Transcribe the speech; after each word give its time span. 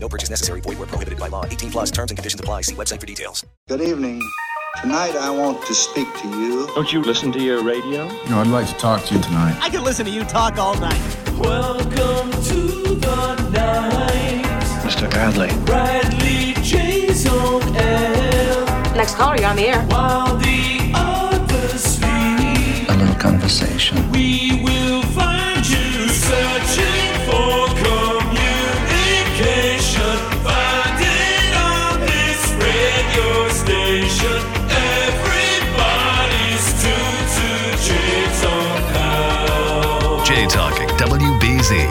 No 0.00 0.08
purchase 0.08 0.30
necessary. 0.30 0.60
Void 0.60 0.78
where 0.78 0.86
prohibited 0.86 1.18
by 1.18 1.28
law. 1.28 1.44
18 1.44 1.70
plus 1.70 1.90
terms 1.90 2.10
and 2.10 2.18
conditions 2.18 2.40
apply. 2.40 2.62
See 2.62 2.74
website 2.74 3.00
for 3.00 3.06
details. 3.06 3.44
Good 3.68 3.80
evening. 3.80 4.22
Tonight 4.82 5.16
I 5.16 5.30
want 5.30 5.64
to 5.66 5.74
speak 5.74 6.06
to 6.22 6.28
you. 6.28 6.66
Don't 6.74 6.92
you 6.92 7.02
listen 7.02 7.32
to 7.32 7.40
your 7.40 7.62
radio? 7.64 8.06
No, 8.30 8.38
I'd 8.40 8.46
like 8.46 8.68
to 8.68 8.74
talk 8.74 9.04
to 9.06 9.14
you 9.14 9.20
tonight. 9.20 9.58
I 9.60 9.70
can 9.70 9.82
listen 9.82 10.04
to 10.06 10.12
you 10.12 10.22
talk 10.24 10.56
all 10.58 10.76
night. 10.78 11.00
Welcome 11.38 12.30
to 12.30 12.94
the 12.94 13.50
night. 13.50 14.44
Mr. 14.84 15.10
Bradley. 15.10 15.48
Bradley 15.64 16.54
Jay's 16.62 17.26
on 17.26 17.62
air. 17.76 18.64
Next 18.94 19.14
caller, 19.16 19.36
you're 19.36 19.48
on 19.48 19.56
the 19.56 19.66
air. 19.68 19.80
While 19.86 20.36
the 20.36 20.92
others 20.94 21.82
sleep, 21.82 22.88
A 22.88 22.94
little 22.96 23.16
conversation. 23.16 23.96
we 24.12 24.60
will 24.62 24.77
Jay 40.38 40.46
Talking 40.46 40.86
WBZ. 40.90 41.84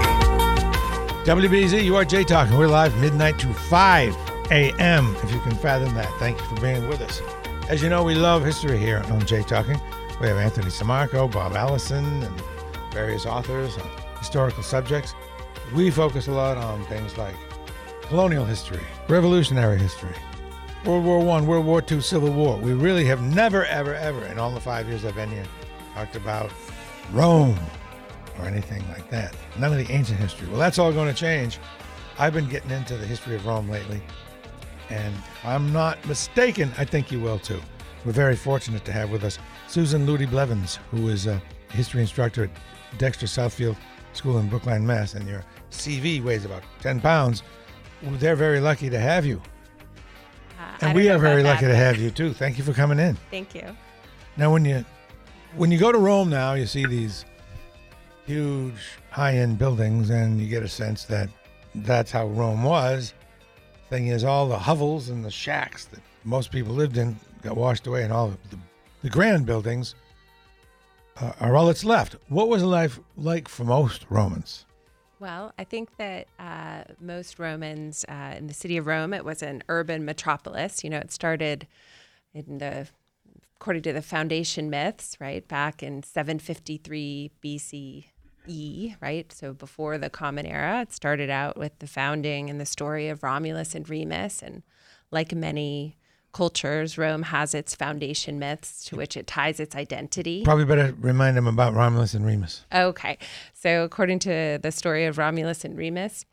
WBZ, 1.25 1.83
you 1.83 1.97
are 1.97 2.05
Jay 2.05 2.23
Talking. 2.23 2.57
We're 2.57 2.69
live 2.69 2.95
midnight 3.01 3.37
to 3.39 3.53
5 3.53 4.15
a.m. 4.51 5.13
If 5.21 5.33
you 5.33 5.41
can 5.41 5.51
fathom 5.51 5.93
that. 5.95 6.09
Thank 6.17 6.39
you 6.39 6.45
for 6.45 6.61
being 6.61 6.87
with 6.87 7.01
us. 7.01 7.21
As 7.67 7.83
you 7.83 7.89
know, 7.89 8.05
we 8.05 8.15
love 8.15 8.45
history 8.45 8.77
here 8.77 9.03
on 9.07 9.25
Jay 9.25 9.43
Talking. 9.43 9.77
We 10.21 10.27
have 10.27 10.37
Anthony 10.37 10.67
Sammarco, 10.67 11.29
Bob 11.29 11.57
Allison, 11.57 12.23
and 12.23 12.41
various 12.93 13.25
authors 13.25 13.77
on 13.77 13.89
historical 14.17 14.63
subjects. 14.63 15.13
We 15.75 15.91
focus 15.91 16.29
a 16.29 16.31
lot 16.31 16.55
on 16.55 16.85
things 16.85 17.17
like 17.17 17.35
colonial 18.03 18.45
history, 18.45 18.79
revolutionary 19.09 19.77
history, 19.77 20.15
World 20.85 21.03
War 21.03 21.19
One, 21.19 21.47
World 21.47 21.65
War 21.65 21.81
Two, 21.81 21.99
Civil 21.99 22.31
War. 22.31 22.55
We 22.55 22.71
really 22.71 23.03
have 23.07 23.21
never, 23.21 23.65
ever, 23.65 23.93
ever, 23.93 24.25
in 24.27 24.39
all 24.39 24.51
the 24.51 24.61
five 24.61 24.87
years 24.87 25.03
I've 25.03 25.15
been 25.15 25.31
here, 25.31 25.43
talked 25.95 26.15
about 26.15 26.49
Rome 27.11 27.59
or 28.39 28.45
anything 28.45 28.87
like 28.89 29.09
that. 29.09 29.35
None 29.57 29.71
of 29.71 29.85
the 29.85 29.91
ancient 29.93 30.19
history. 30.19 30.47
Well, 30.47 30.59
that's 30.59 30.79
all 30.79 30.91
going 30.91 31.13
to 31.13 31.19
change. 31.19 31.59
I've 32.19 32.33
been 32.33 32.49
getting 32.49 32.71
into 32.71 32.97
the 32.97 33.05
history 33.05 33.35
of 33.35 33.45
Rome 33.45 33.69
lately, 33.69 34.01
and 34.89 35.13
if 35.13 35.45
I'm 35.45 35.71
not 35.71 36.03
mistaken, 36.07 36.71
I 36.77 36.85
think 36.85 37.11
you 37.11 37.19
will 37.19 37.39
too. 37.39 37.61
We're 38.05 38.11
very 38.11 38.35
fortunate 38.35 38.85
to 38.85 38.91
have 38.91 39.11
with 39.11 39.23
us 39.23 39.37
Susan 39.67 40.07
Ludy 40.07 40.29
Blevins, 40.29 40.79
who 40.91 41.09
is 41.09 41.27
a 41.27 41.41
history 41.71 42.01
instructor 42.01 42.45
at 42.45 42.49
Dexter 42.97 43.25
Southfield 43.25 43.75
School 44.13 44.39
in 44.39 44.47
Brookline, 44.47 44.85
Mass. 44.85 45.13
And 45.13 45.27
your 45.27 45.43
CV 45.71 46.23
weighs 46.23 46.45
about 46.45 46.63
10 46.81 47.01
pounds. 47.01 47.43
They're 48.01 48.35
very 48.35 48.59
lucky 48.59 48.89
to 48.89 48.99
have 48.99 49.25
you. 49.25 49.41
And 50.81 50.95
we 50.95 51.09
are 51.09 51.17
very 51.17 51.43
lucky 51.43 51.65
to 51.65 51.75
have 51.75 51.97
you 51.97 52.11
too. 52.11 52.33
Thank 52.33 52.57
you 52.57 52.63
for 52.63 52.73
coming 52.73 52.99
in. 52.99 53.17
Thank 53.31 53.55
you. 53.55 53.75
Now, 54.37 54.51
when 54.51 54.63
you 54.63 54.85
when 55.55 55.71
you 55.71 55.79
go 55.79 55.91
to 55.91 55.97
Rome 55.97 56.29
now, 56.29 56.53
you 56.53 56.65
see 56.67 56.85
these 56.85 57.25
huge 58.27 58.99
high-end 59.09 59.57
buildings, 59.57 60.09
and 60.09 60.39
you 60.39 60.47
get 60.47 60.61
a 60.61 60.67
sense 60.67 61.05
that 61.05 61.29
that's 61.73 62.11
how 62.11 62.27
Rome 62.27 62.63
was. 62.63 63.13
Thing 63.89 64.07
is, 64.07 64.25
all 64.25 64.47
the 64.49 64.59
hovels 64.59 65.07
and 65.07 65.23
the 65.23 65.31
shacks 65.31 65.85
that 65.85 66.01
most 66.25 66.51
people 66.51 66.73
lived 66.73 66.97
in 66.97 67.15
got 67.41 67.55
washed 67.55 67.87
away, 67.87 68.03
and 68.03 68.11
all 68.11 68.27
the, 68.51 68.57
the 69.01 69.09
grand 69.09 69.45
buildings 69.45 69.95
uh, 71.21 71.31
are 71.39 71.55
all 71.55 71.67
that's 71.67 71.85
left. 71.85 72.17
What 72.27 72.49
was 72.49 72.63
life 72.63 72.99
like 73.15 73.47
for 73.47 73.63
most 73.63 74.05
Romans? 74.09 74.65
Well, 75.19 75.53
I 75.57 75.63
think 75.63 75.95
that 75.97 76.27
uh, 76.37 76.83
most 76.99 77.39
Romans 77.39 78.05
uh, 78.09 78.35
in 78.37 78.47
the 78.47 78.53
city 78.53 78.75
of 78.75 78.85
Rome, 78.85 79.13
it 79.13 79.23
was 79.25 79.41
an 79.41 79.63
urban 79.69 80.03
metropolis. 80.03 80.83
You 80.83 80.89
know, 80.89 80.99
it 80.99 81.11
started 81.11 81.65
in 82.33 82.59
the, 82.59 82.87
according 83.55 83.83
to 83.83 83.93
the 83.93 84.01
foundation 84.01 84.69
myths, 84.69 85.17
right, 85.19 85.47
back 85.47 85.81
in 85.81 86.03
753 86.03 87.31
BCE, 88.47 88.95
right? 89.01 89.31
So 89.31 89.53
before 89.53 89.97
the 89.97 90.09
Common 90.09 90.45
Era, 90.45 90.81
it 90.81 90.93
started 90.93 91.29
out 91.29 91.57
with 91.57 91.77
the 91.79 91.87
founding 91.87 92.49
and 92.49 92.59
the 92.59 92.65
story 92.65 93.09
of 93.09 93.23
Romulus 93.23 93.75
and 93.75 93.87
Remus. 93.87 94.41
And 94.41 94.63
like 95.11 95.33
many 95.33 95.97
cultures, 96.33 96.97
Rome 96.97 97.23
has 97.23 97.53
its 97.53 97.75
foundation 97.75 98.39
myths 98.39 98.85
to 98.85 98.95
which 98.95 99.17
it 99.17 99.27
ties 99.27 99.59
its 99.59 99.75
identity. 99.75 100.43
Probably 100.43 100.65
better 100.65 100.93
remind 100.99 101.37
them 101.37 101.47
about 101.47 101.73
Romulus 101.73 102.13
and 102.13 102.25
Remus. 102.25 102.65
Okay. 102.73 103.17
So, 103.53 103.83
according 103.83 104.19
to 104.19 104.59
the 104.61 104.71
story 104.71 105.05
of 105.05 105.17
Romulus 105.17 105.65
and 105.65 105.77
Remus, 105.77 106.25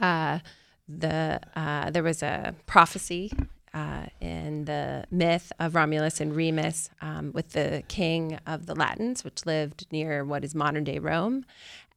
uh, 0.00 0.40
the 0.88 1.40
uh, 1.54 1.90
there 1.90 2.02
was 2.02 2.22
a 2.22 2.54
prophecy 2.66 3.32
uh, 3.72 4.06
in 4.20 4.64
the 4.64 5.04
myth 5.10 5.52
of 5.58 5.74
Romulus 5.74 6.20
and 6.20 6.34
Remus 6.34 6.90
um, 7.00 7.32
with 7.32 7.50
the 7.50 7.82
king 7.88 8.38
of 8.46 8.66
the 8.66 8.74
Latins, 8.74 9.24
which 9.24 9.46
lived 9.46 9.86
near 9.92 10.24
what 10.24 10.44
is 10.44 10.54
modern 10.54 10.84
day 10.84 10.98
Rome. 10.98 11.44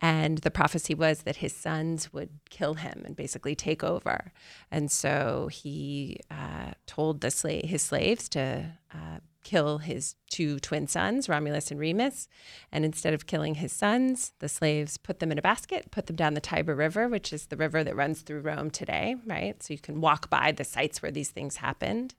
And 0.01 0.39
the 0.39 0.51
prophecy 0.51 0.94
was 0.94 1.22
that 1.22 1.38
his 1.38 1.56
sons 1.56 2.12
would 2.12 2.29
kill 2.50 2.73
him 2.73 3.03
and 3.06 3.16
basically 3.16 3.56
take 3.56 3.83
over. 3.83 4.33
And 4.69 4.91
so 4.91 5.50
he 5.51 6.19
uh, 6.29 6.72
told 6.85 7.22
sla- 7.22 7.66
his 7.66 7.81
slaves 7.81 8.28
to 8.29 8.66
uh, 8.94 9.19
kill 9.43 9.79
his 9.79 10.15
two 10.29 10.59
twin 10.59 10.87
sons, 10.87 11.29
Romulus 11.29 11.71
and 11.71 11.79
Remus. 11.79 12.27
And 12.71 12.83
instead 12.83 13.13
of 13.13 13.27
killing 13.27 13.55
his 13.55 13.71
sons, 13.71 14.33
the 14.39 14.49
slaves 14.49 14.97
put 14.97 15.19
them 15.19 15.31
in 15.31 15.37
a 15.37 15.41
basket, 15.41 15.91
put 15.91 16.07
them 16.07 16.15
down 16.15 16.33
the 16.33 16.41
Tiber 16.41 16.75
River, 16.75 17.07
which 17.07 17.31
is 17.31 17.47
the 17.47 17.57
river 17.57 17.83
that 17.83 17.95
runs 17.95 18.21
through 18.21 18.41
Rome 18.41 18.69
today, 18.69 19.15
right? 19.25 19.61
So 19.61 19.73
you 19.73 19.79
can 19.79 20.01
walk 20.01 20.29
by 20.29 20.51
the 20.51 20.63
sites 20.63 21.01
where 21.01 21.11
these 21.11 21.29
things 21.29 21.57
happened. 21.57 22.15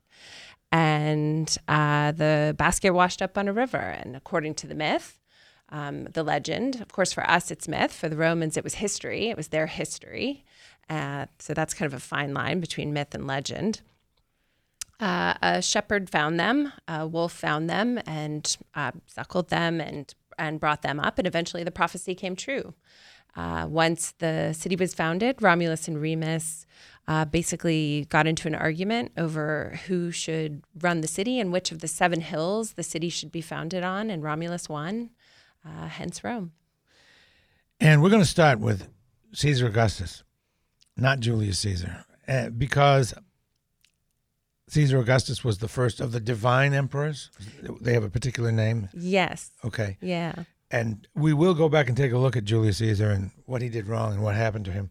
And 0.71 1.55
uh, 1.67 2.11
the 2.11 2.55
basket 2.57 2.91
washed 2.91 3.21
up 3.21 3.37
on 3.37 3.47
a 3.47 3.53
river. 3.53 3.77
And 3.77 4.15
according 4.15 4.55
to 4.55 4.67
the 4.67 4.75
myth, 4.75 5.19
um, 5.69 6.05
the 6.05 6.23
legend, 6.23 6.81
of 6.81 6.91
course, 6.91 7.11
for 7.11 7.27
us, 7.29 7.49
it's 7.51 7.67
myth. 7.67 7.93
For 7.93 8.09
the 8.09 8.17
Romans, 8.17 8.55
it 8.57 8.63
was 8.63 8.75
history, 8.75 9.29
it 9.29 9.37
was 9.37 9.49
their 9.49 9.67
history. 9.67 10.45
Uh, 10.89 11.25
so 11.39 11.53
that's 11.53 11.73
kind 11.73 11.91
of 11.91 11.97
a 11.97 11.99
fine 11.99 12.33
line 12.33 12.59
between 12.59 12.93
myth 12.93 13.15
and 13.15 13.25
legend. 13.25 13.81
Uh, 14.99 15.33
a 15.41 15.61
shepherd 15.61 16.09
found 16.09 16.39
them, 16.39 16.71
a 16.87 17.05
wolf 17.05 17.33
found 17.33 17.69
them, 17.69 17.99
and 18.05 18.57
uh, 18.75 18.91
suckled 19.07 19.49
them 19.49 19.81
and 19.81 20.13
and 20.37 20.59
brought 20.59 20.81
them 20.81 20.99
up, 20.99 21.17
and 21.17 21.27
eventually 21.27 21.63
the 21.63 21.71
prophecy 21.71 22.13
came 22.13 22.35
true. 22.35 22.73
Uh, 23.35 23.67
once 23.69 24.13
the 24.19 24.53
city 24.53 24.75
was 24.75 24.93
founded, 24.93 25.41
Romulus 25.41 25.87
and 25.87 26.01
Remus 26.01 26.65
uh, 27.07 27.25
basically 27.25 28.05
got 28.09 28.27
into 28.27 28.47
an 28.47 28.55
argument 28.55 29.11
over 29.17 29.79
who 29.87 30.11
should 30.11 30.63
run 30.81 31.01
the 31.01 31.07
city 31.07 31.39
and 31.39 31.51
which 31.51 31.71
of 31.71 31.79
the 31.79 31.87
seven 31.87 32.21
hills 32.21 32.73
the 32.73 32.83
city 32.83 33.09
should 33.09 33.31
be 33.31 33.41
founded 33.41 33.83
on, 33.83 34.09
and 34.09 34.23
Romulus 34.23 34.69
won, 34.69 35.09
uh, 35.65 35.87
hence 35.87 36.23
Rome. 36.23 36.53
And 37.79 38.01
we're 38.01 38.09
going 38.09 38.21
to 38.21 38.27
start 38.27 38.59
with 38.59 38.87
Caesar 39.33 39.67
Augustus, 39.67 40.23
not 40.95 41.19
Julius 41.19 41.59
Caesar, 41.59 42.05
uh, 42.27 42.49
because 42.49 43.13
Caesar 44.67 44.97
Augustus 44.99 45.43
was 45.43 45.59
the 45.59 45.67
first 45.67 45.99
of 45.99 46.11
the 46.11 46.19
divine 46.19 46.73
emperors. 46.73 47.29
They 47.81 47.93
have 47.93 48.03
a 48.03 48.09
particular 48.09 48.51
name. 48.51 48.89
Yes. 48.93 49.51
Okay. 49.63 49.97
Yeah. 50.01 50.33
And 50.71 51.07
we 51.13 51.33
will 51.33 51.53
go 51.53 51.69
back 51.69 51.87
and 51.87 51.95
take 51.95 52.11
a 52.11 52.17
look 52.17 52.35
at 52.35 52.43
Julius 52.43 52.77
Caesar 52.77 53.11
and 53.11 53.31
what 53.45 53.61
he 53.61 53.69
did 53.69 53.87
wrong 53.87 54.13
and 54.13 54.23
what 54.23 54.35
happened 54.35 54.65
to 54.65 54.71
him. 54.71 54.89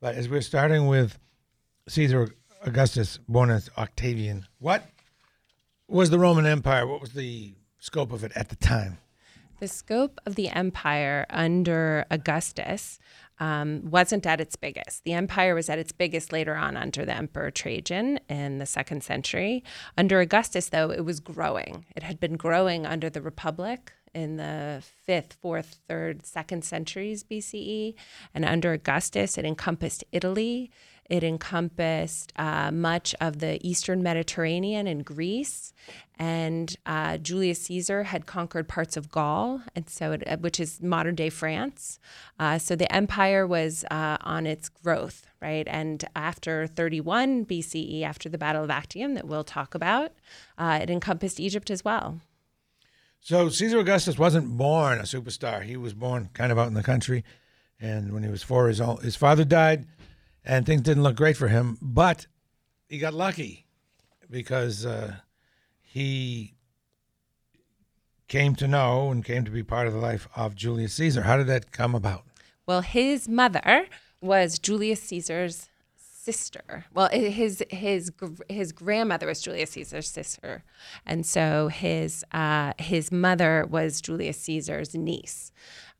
But 0.00 0.14
as 0.14 0.28
we're 0.28 0.42
starting 0.42 0.86
with 0.86 1.18
Caesar 1.88 2.34
Augustus, 2.62 3.18
born 3.28 3.50
as 3.50 3.70
Octavian, 3.78 4.46
what 4.58 4.84
was 5.88 6.10
the 6.10 6.18
Roman 6.18 6.44
Empire? 6.44 6.86
What 6.86 7.00
was 7.00 7.12
the 7.12 7.54
scope 7.78 8.12
of 8.12 8.22
it 8.24 8.32
at 8.34 8.50
the 8.50 8.56
time? 8.56 8.98
The 9.58 9.68
scope 9.68 10.20
of 10.26 10.34
the 10.34 10.50
empire 10.50 11.26
under 11.30 12.04
Augustus 12.10 12.98
um, 13.40 13.82
wasn't 13.90 14.26
at 14.26 14.40
its 14.40 14.56
biggest. 14.56 15.04
The 15.04 15.12
empire 15.12 15.54
was 15.54 15.68
at 15.68 15.78
its 15.78 15.92
biggest 15.92 16.32
later 16.32 16.56
on 16.56 16.76
under 16.76 17.04
the 17.04 17.16
Emperor 17.16 17.50
Trajan 17.50 18.18
in 18.28 18.58
the 18.58 18.66
second 18.66 19.02
century. 19.02 19.62
Under 19.96 20.20
Augustus, 20.20 20.68
though, 20.68 20.90
it 20.90 21.04
was 21.04 21.20
growing. 21.20 21.84
It 21.96 22.02
had 22.02 22.18
been 22.18 22.36
growing 22.36 22.86
under 22.86 23.08
the 23.10 23.22
Republic 23.22 23.92
in 24.14 24.36
the 24.36 24.82
fifth, 25.04 25.34
fourth, 25.34 25.78
third, 25.86 26.26
second 26.26 26.64
centuries 26.64 27.22
BCE. 27.22 27.94
And 28.34 28.44
under 28.44 28.72
Augustus, 28.72 29.38
it 29.38 29.44
encompassed 29.44 30.02
Italy, 30.12 30.70
It 31.08 31.24
encompassed 31.24 32.32
uh, 32.36 32.70
much 32.70 33.14
of 33.20 33.38
the 33.38 33.66
eastern 33.66 34.02
Mediterranean 34.02 34.86
and 34.86 35.04
Greece. 35.04 35.72
And 36.18 36.74
uh, 36.84 37.18
Julius 37.18 37.62
Caesar 37.62 38.02
had 38.02 38.26
conquered 38.26 38.66
parts 38.66 38.96
of 38.96 39.10
Gaul, 39.10 39.62
and 39.76 39.88
so 39.88 40.12
it, 40.12 40.24
uh, 40.26 40.36
which 40.38 40.58
is 40.58 40.82
modern 40.82 41.14
day 41.14 41.30
France. 41.30 42.00
Uh, 42.40 42.58
so 42.58 42.74
the 42.74 42.92
empire 42.92 43.46
was 43.46 43.84
uh, 43.90 44.18
on 44.22 44.44
its 44.44 44.68
growth, 44.68 45.26
right? 45.40 45.66
And 45.68 46.04
after 46.16 46.66
31 46.66 47.46
BCE, 47.46 48.02
after 48.02 48.28
the 48.28 48.38
Battle 48.38 48.64
of 48.64 48.70
Actium, 48.70 49.14
that 49.14 49.28
we'll 49.28 49.44
talk 49.44 49.76
about, 49.76 50.12
uh, 50.58 50.80
it 50.82 50.90
encompassed 50.90 51.38
Egypt 51.38 51.70
as 51.70 51.84
well. 51.84 52.20
So 53.20 53.48
Caesar 53.48 53.78
Augustus 53.78 54.18
wasn't 54.18 54.56
born 54.56 54.98
a 54.98 55.02
superstar. 55.02 55.62
He 55.62 55.76
was 55.76 55.94
born 55.94 56.30
kind 56.32 56.50
of 56.50 56.58
out 56.58 56.68
in 56.68 56.74
the 56.74 56.82
country, 56.82 57.24
and 57.80 58.12
when 58.12 58.24
he 58.24 58.28
was 58.28 58.42
four 58.42 58.66
years 58.66 58.80
old, 58.80 59.02
his 59.02 59.14
father 59.16 59.44
died, 59.44 59.86
and 60.44 60.66
things 60.66 60.82
didn't 60.82 61.02
look 61.04 61.16
great 61.16 61.36
for 61.36 61.48
him. 61.48 61.78
But 61.80 62.26
he 62.88 62.98
got 62.98 63.14
lucky 63.14 63.66
because 64.30 64.86
uh, 64.86 65.16
he 65.90 66.54
came 68.28 68.54
to 68.56 68.68
know 68.68 69.10
and 69.10 69.24
came 69.24 69.44
to 69.44 69.50
be 69.50 69.62
part 69.62 69.86
of 69.86 69.94
the 69.94 69.98
life 69.98 70.28
of 70.36 70.54
Julius 70.54 70.92
Caesar. 70.94 71.22
How 71.22 71.38
did 71.38 71.46
that 71.46 71.72
come 71.72 71.94
about? 71.94 72.24
Well, 72.66 72.82
his 72.82 73.26
mother 73.26 73.86
was 74.20 74.58
Julius 74.58 75.02
Caesar's 75.04 75.68
sister. 75.96 76.84
Well, 76.92 77.08
his 77.10 77.64
his 77.70 78.12
his 78.50 78.72
grandmother 78.72 79.26
was 79.26 79.40
Julius 79.40 79.70
Caesar's 79.70 80.10
sister, 80.10 80.62
and 81.06 81.24
so 81.24 81.68
his 81.68 82.22
uh, 82.32 82.74
his 82.78 83.10
mother 83.10 83.66
was 83.68 84.02
Julius 84.02 84.38
Caesar's 84.40 84.94
niece, 84.94 85.52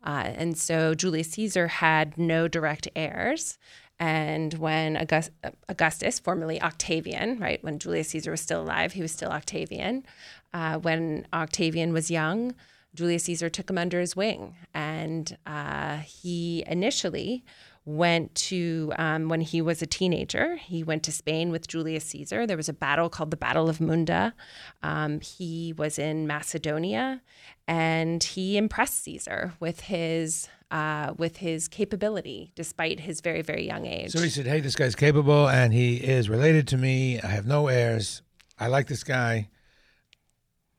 uh, 0.04 0.24
and 0.26 0.58
so 0.58 0.94
Julius 0.94 1.30
Caesar 1.30 1.68
had 1.68 2.18
no 2.18 2.46
direct 2.46 2.88
heirs. 2.94 3.56
And 4.00 4.54
when 4.54 4.96
August, 4.96 5.30
Augustus, 5.68 6.18
formerly 6.18 6.62
Octavian, 6.62 7.38
right, 7.38 7.62
when 7.64 7.78
Julius 7.78 8.08
Caesar 8.08 8.30
was 8.30 8.40
still 8.40 8.62
alive, 8.62 8.92
he 8.92 9.02
was 9.02 9.12
still 9.12 9.30
Octavian. 9.30 10.04
Uh, 10.52 10.78
when 10.78 11.26
Octavian 11.32 11.92
was 11.92 12.10
young, 12.10 12.54
Julius 12.94 13.24
Caesar 13.24 13.50
took 13.50 13.68
him 13.68 13.78
under 13.78 14.00
his 14.00 14.14
wing. 14.14 14.54
And 14.72 15.36
uh, 15.46 15.98
he 15.98 16.64
initially 16.66 17.44
went 17.84 18.34
to, 18.34 18.92
um, 18.98 19.28
when 19.28 19.40
he 19.40 19.62
was 19.62 19.80
a 19.80 19.86
teenager, 19.86 20.56
he 20.56 20.82
went 20.82 21.02
to 21.02 21.12
Spain 21.12 21.50
with 21.50 21.66
Julius 21.66 22.04
Caesar. 22.04 22.46
There 22.46 22.56
was 22.56 22.68
a 22.68 22.74
battle 22.74 23.08
called 23.08 23.30
the 23.30 23.36
Battle 23.36 23.68
of 23.68 23.80
Munda. 23.80 24.34
Um, 24.82 25.20
he 25.20 25.72
was 25.76 25.98
in 25.98 26.26
Macedonia 26.26 27.22
and 27.66 28.22
he 28.22 28.58
impressed 28.58 29.02
Caesar 29.04 29.54
with 29.58 29.80
his 29.80 30.48
uh, 30.70 31.14
with 31.16 31.38
his 31.38 31.68
capability, 31.68 32.52
despite 32.54 33.00
his 33.00 33.20
very, 33.20 33.42
very 33.42 33.66
young 33.66 33.86
age. 33.86 34.12
So 34.12 34.20
he 34.20 34.28
said, 34.28 34.46
Hey, 34.46 34.60
this 34.60 34.76
guy's 34.76 34.94
capable 34.94 35.48
and 35.48 35.72
he 35.72 35.96
is 35.96 36.28
related 36.28 36.68
to 36.68 36.76
me. 36.76 37.20
I 37.20 37.28
have 37.28 37.46
no 37.46 37.68
heirs. 37.68 38.22
I 38.58 38.66
like 38.66 38.86
this 38.86 39.04
guy. 39.04 39.48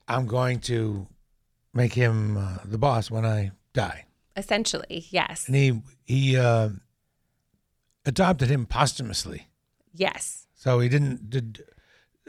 I'm 0.08 0.26
going 0.26 0.60
to 0.62 1.08
make 1.74 1.94
him 1.94 2.38
uh, 2.38 2.58
the 2.66 2.78
boss 2.78 3.12
when 3.12 3.26
I 3.26 3.52
die. 3.74 4.06
Essentially, 4.36 5.06
yes. 5.10 5.48
And 5.48 5.56
he, 5.56 5.82
he 6.06 6.38
uh, 6.38 6.70
adopted 8.06 8.50
him 8.50 8.66
posthumously. 8.66 9.48
Yes. 9.94 10.48
So 10.56 10.80
he 10.80 10.90
didn't, 10.90 11.30
did 11.30 11.64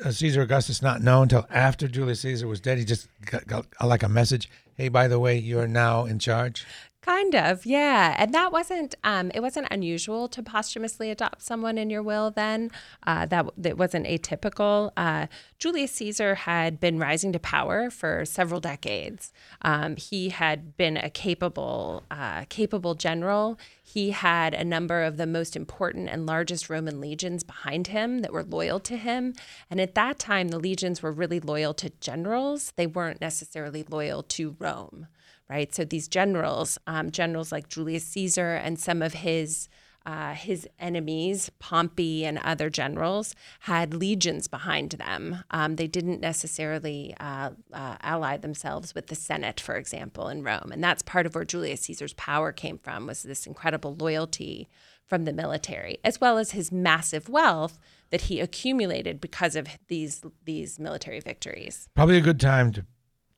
uh, 0.04 0.10
Caesar 0.12 0.42
Augustus 0.42 0.82
not 0.82 1.02
know 1.02 1.22
until 1.22 1.46
after 1.50 1.88
Julius 1.88 2.20
Caesar 2.20 2.48
was 2.48 2.60
dead? 2.60 2.78
He 2.78 2.84
just 2.84 3.08
got, 3.24 3.46
got 3.46 3.66
like 3.84 4.02
a 4.02 4.08
message. 4.08 4.48
Hey, 4.74 4.88
by 4.88 5.08
the 5.08 5.18
way, 5.18 5.38
you're 5.38 5.68
now 5.68 6.04
in 6.04 6.18
charge. 6.18 6.66
Kind 7.02 7.34
of, 7.34 7.64
yeah. 7.64 8.14
And 8.18 8.34
that 8.34 8.52
wasn't 8.52 8.94
um, 9.04 9.30
it 9.34 9.40
wasn't 9.40 9.68
unusual 9.70 10.28
to 10.28 10.42
posthumously 10.42 11.10
adopt 11.10 11.40
someone 11.40 11.78
in 11.78 11.88
your 11.88 12.02
will 12.02 12.30
then. 12.30 12.70
Uh, 13.06 13.24
that 13.24 13.46
that 13.56 13.78
wasn't 13.78 14.06
atypical. 14.06 14.92
Uh, 14.98 15.26
Julius 15.58 15.92
Caesar 15.92 16.34
had 16.34 16.78
been 16.78 16.98
rising 16.98 17.32
to 17.32 17.38
power 17.38 17.88
for 17.88 18.26
several 18.26 18.60
decades. 18.60 19.32
Um, 19.62 19.96
he 19.96 20.28
had 20.28 20.76
been 20.76 20.98
a 20.98 21.08
capable 21.08 22.04
uh, 22.10 22.44
capable 22.50 22.94
general. 22.94 23.58
He 23.82 24.10
had 24.10 24.52
a 24.52 24.62
number 24.62 25.02
of 25.02 25.16
the 25.16 25.26
most 25.26 25.56
important 25.56 26.10
and 26.10 26.26
largest 26.26 26.68
Roman 26.68 27.00
legions 27.00 27.42
behind 27.42 27.86
him 27.86 28.18
that 28.18 28.32
were 28.32 28.44
loyal 28.44 28.78
to 28.80 28.98
him. 28.98 29.32
And 29.70 29.80
at 29.80 29.94
that 29.94 30.18
time, 30.18 30.48
the 30.48 30.58
legions 30.58 31.02
were 31.02 31.12
really 31.12 31.40
loyal 31.40 31.72
to 31.74 31.90
generals. 32.00 32.74
They 32.76 32.86
weren't 32.86 33.22
necessarily 33.22 33.86
loyal 33.88 34.22
to 34.24 34.54
Rome 34.58 35.06
right? 35.50 35.74
So 35.74 35.84
these 35.84 36.06
generals, 36.06 36.78
um, 36.86 37.10
generals 37.10 37.50
like 37.50 37.68
Julius 37.68 38.04
Caesar 38.04 38.54
and 38.54 38.78
some 38.78 39.02
of 39.02 39.12
his 39.14 39.68
uh, 40.06 40.32
his 40.32 40.66
enemies, 40.78 41.50
Pompey 41.58 42.24
and 42.24 42.38
other 42.38 42.70
generals, 42.70 43.34
had 43.60 43.92
legions 43.92 44.48
behind 44.48 44.92
them. 44.92 45.44
Um, 45.50 45.76
they 45.76 45.86
didn't 45.86 46.22
necessarily 46.22 47.14
uh, 47.20 47.50
uh, 47.70 47.96
ally 48.00 48.38
themselves 48.38 48.94
with 48.94 49.08
the 49.08 49.14
Senate, 49.14 49.60
for 49.60 49.76
example, 49.76 50.28
in 50.28 50.42
Rome, 50.42 50.70
and 50.72 50.82
that's 50.82 51.02
part 51.02 51.26
of 51.26 51.34
where 51.34 51.44
Julius 51.44 51.82
Caesar's 51.82 52.14
power 52.14 52.50
came 52.50 52.78
from 52.78 53.06
was 53.06 53.22
this 53.24 53.46
incredible 53.46 53.94
loyalty 53.94 54.68
from 55.06 55.26
the 55.26 55.34
military, 55.34 55.98
as 56.02 56.18
well 56.18 56.38
as 56.38 56.52
his 56.52 56.72
massive 56.72 57.28
wealth 57.28 57.78
that 58.08 58.22
he 58.22 58.40
accumulated 58.40 59.20
because 59.20 59.54
of 59.54 59.68
these 59.88 60.22
these 60.44 60.78
military 60.78 61.20
victories. 61.20 61.88
Probably 61.94 62.16
a 62.16 62.22
good 62.22 62.40
time 62.40 62.72
to 62.72 62.86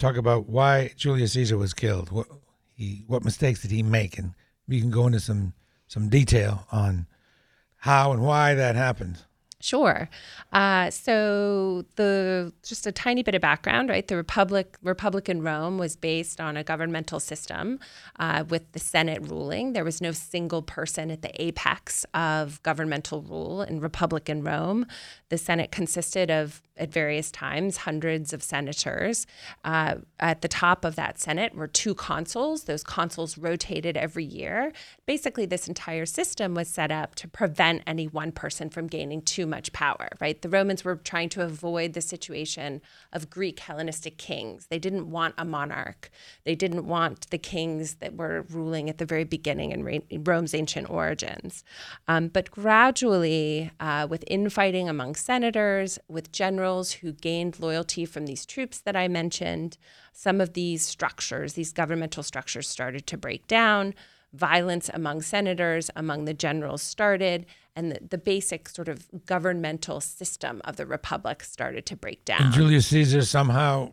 talk 0.03 0.17
about 0.17 0.49
why 0.49 0.93
Julius 0.97 1.33
Caesar 1.33 1.57
was 1.57 1.73
killed. 1.73 2.11
What 2.11 2.27
he, 2.75 3.05
what 3.07 3.25
mistakes 3.25 3.63
did 3.63 3.71
he 3.71 3.83
make, 3.83 4.19
and 4.19 4.35
we 4.69 4.81
can 4.81 4.91
go 4.91 5.07
into 5.07 5.21
some 5.21 5.55
some 5.87 6.09
detail 6.09 6.67
on 6.73 7.07
how 7.77 8.13
and 8.13 8.23
why 8.23 8.55
that 8.55 8.75
happened. 8.75 9.19
Sure. 9.61 10.09
Uh, 10.53 10.91
so 10.91 11.85
the 11.95 12.53
just 12.65 12.85
a 12.85 12.91
tiny 12.91 13.23
bit 13.23 13.37
of 13.37 13.41
background, 13.41 13.91
right? 13.91 14.09
The 14.09 14.17
Republic 14.17 14.77
Republican 14.83 15.41
Rome 15.41 15.79
was 15.79 15.95
based 15.95 16.41
on 16.41 16.57
a 16.57 16.65
governmental 16.65 17.21
system 17.21 17.79
uh, 18.19 18.43
with 18.49 18.73
the 18.73 18.81
Senate 18.81 19.23
ruling. 19.23 19.73
There 19.73 19.85
was 19.85 20.01
no 20.01 20.11
single 20.11 20.63
person 20.63 21.13
at 21.13 21.23
the 21.23 21.31
apex 21.41 22.05
of 22.13 22.61
governmental 22.65 23.23
rule 23.23 23.63
in 23.63 23.79
Republican 23.79 24.43
Rome. 24.43 24.85
The 25.29 25.39
Senate 25.39 25.71
consisted 25.71 26.29
of 26.29 26.61
at 26.77 26.93
various 26.93 27.31
times 27.31 27.79
hundreds 27.79 28.33
of 28.33 28.43
senators. 28.43 29.27
Uh, 29.65 29.97
at 30.19 30.41
the 30.41 30.49
top 30.49 30.85
of 30.85 30.97
that 30.97 31.19
Senate 31.19 31.55
were 31.55 31.67
two 31.67 31.95
consuls. 31.95 32.65
Those 32.65 32.83
consuls 32.83 33.37
rotated 33.37 33.97
every 33.97 34.25
year. 34.25 34.73
Basically, 35.07 35.47
this 35.47 35.69
entire 35.69 36.07
system 36.07 36.55
was 36.55 36.69
set 36.69 36.91
up 36.91 37.15
to 37.17 37.29
prevent 37.29 37.83
any 37.87 38.07
one 38.07 38.33
person 38.33 38.71
from 38.71 38.87
gaining 38.87 39.23
too 39.23 39.47
much 39.47 39.73
power, 39.73 40.09
right? 40.21 40.41
The 40.41 40.49
Romans 40.49 40.85
were 40.85 40.97
trying 40.97 41.29
to 41.31 41.43
avoid 41.43 41.93
the 41.93 42.01
situation 42.01 42.81
of 43.13 43.31
Greek 43.31 43.61
Hellenistic 43.61 44.17
kings. 44.17 44.67
They 44.69 44.79
didn't 44.79 45.11
want 45.11 45.35
a 45.39 45.45
monarch. 45.45 46.11
They 46.45 46.55
didn't 46.55 46.87
want 46.87 47.31
the 47.31 47.39
kings 47.39 47.95
that 47.97 48.17
were 48.17 48.47
ruling 48.51 48.89
at 48.89 48.99
the 48.99 49.05
very 49.05 49.25
beginning 49.25 49.73
in 49.73 50.25
Rome's 50.25 50.55
ancient 50.55 50.91
origins. 50.91 51.65
Um, 52.09 52.29
but 52.29 52.51
gradually, 52.51 53.71
uh, 53.81 54.07
with 54.09 54.25
infighting 54.27 54.89
among 54.89 55.15
senators, 55.15 55.99
with 56.09 56.33
generals 56.63 56.93
who 56.93 57.13
gained 57.13 57.59
loyalty 57.59 58.05
from 58.05 58.25
these 58.25 58.47
troops 58.47 58.79
that 58.83 58.95
I 58.95 59.09
mentioned, 59.09 59.77
some 60.13 60.41
of 60.41 60.53
these 60.53 60.87
structures, 60.87 61.55
these 61.55 61.73
governmental 61.73 62.23
structures, 62.23 62.69
started 62.69 63.05
to 63.09 63.17
break 63.17 63.49
down 63.49 63.95
violence 64.33 64.89
among 64.95 65.23
senators, 65.23 65.91
among 65.97 66.25
the 66.25 66.33
generals 66.33 66.81
started, 66.81 67.47
and 67.75 67.91
the, 67.91 67.99
the, 68.11 68.17
basic 68.17 68.69
sort 68.69 68.89
of 68.89 69.09
governmental 69.27 70.01
system 70.01 70.63
of 70.65 70.77
the 70.77 70.87
republic 70.87 71.43
started 71.43 71.85
to 71.85 71.97
break 71.97 72.25
down. 72.25 72.41
And 72.41 72.55
Julius 72.55 72.87
Caesar 72.87 73.23
somehow 73.23 73.91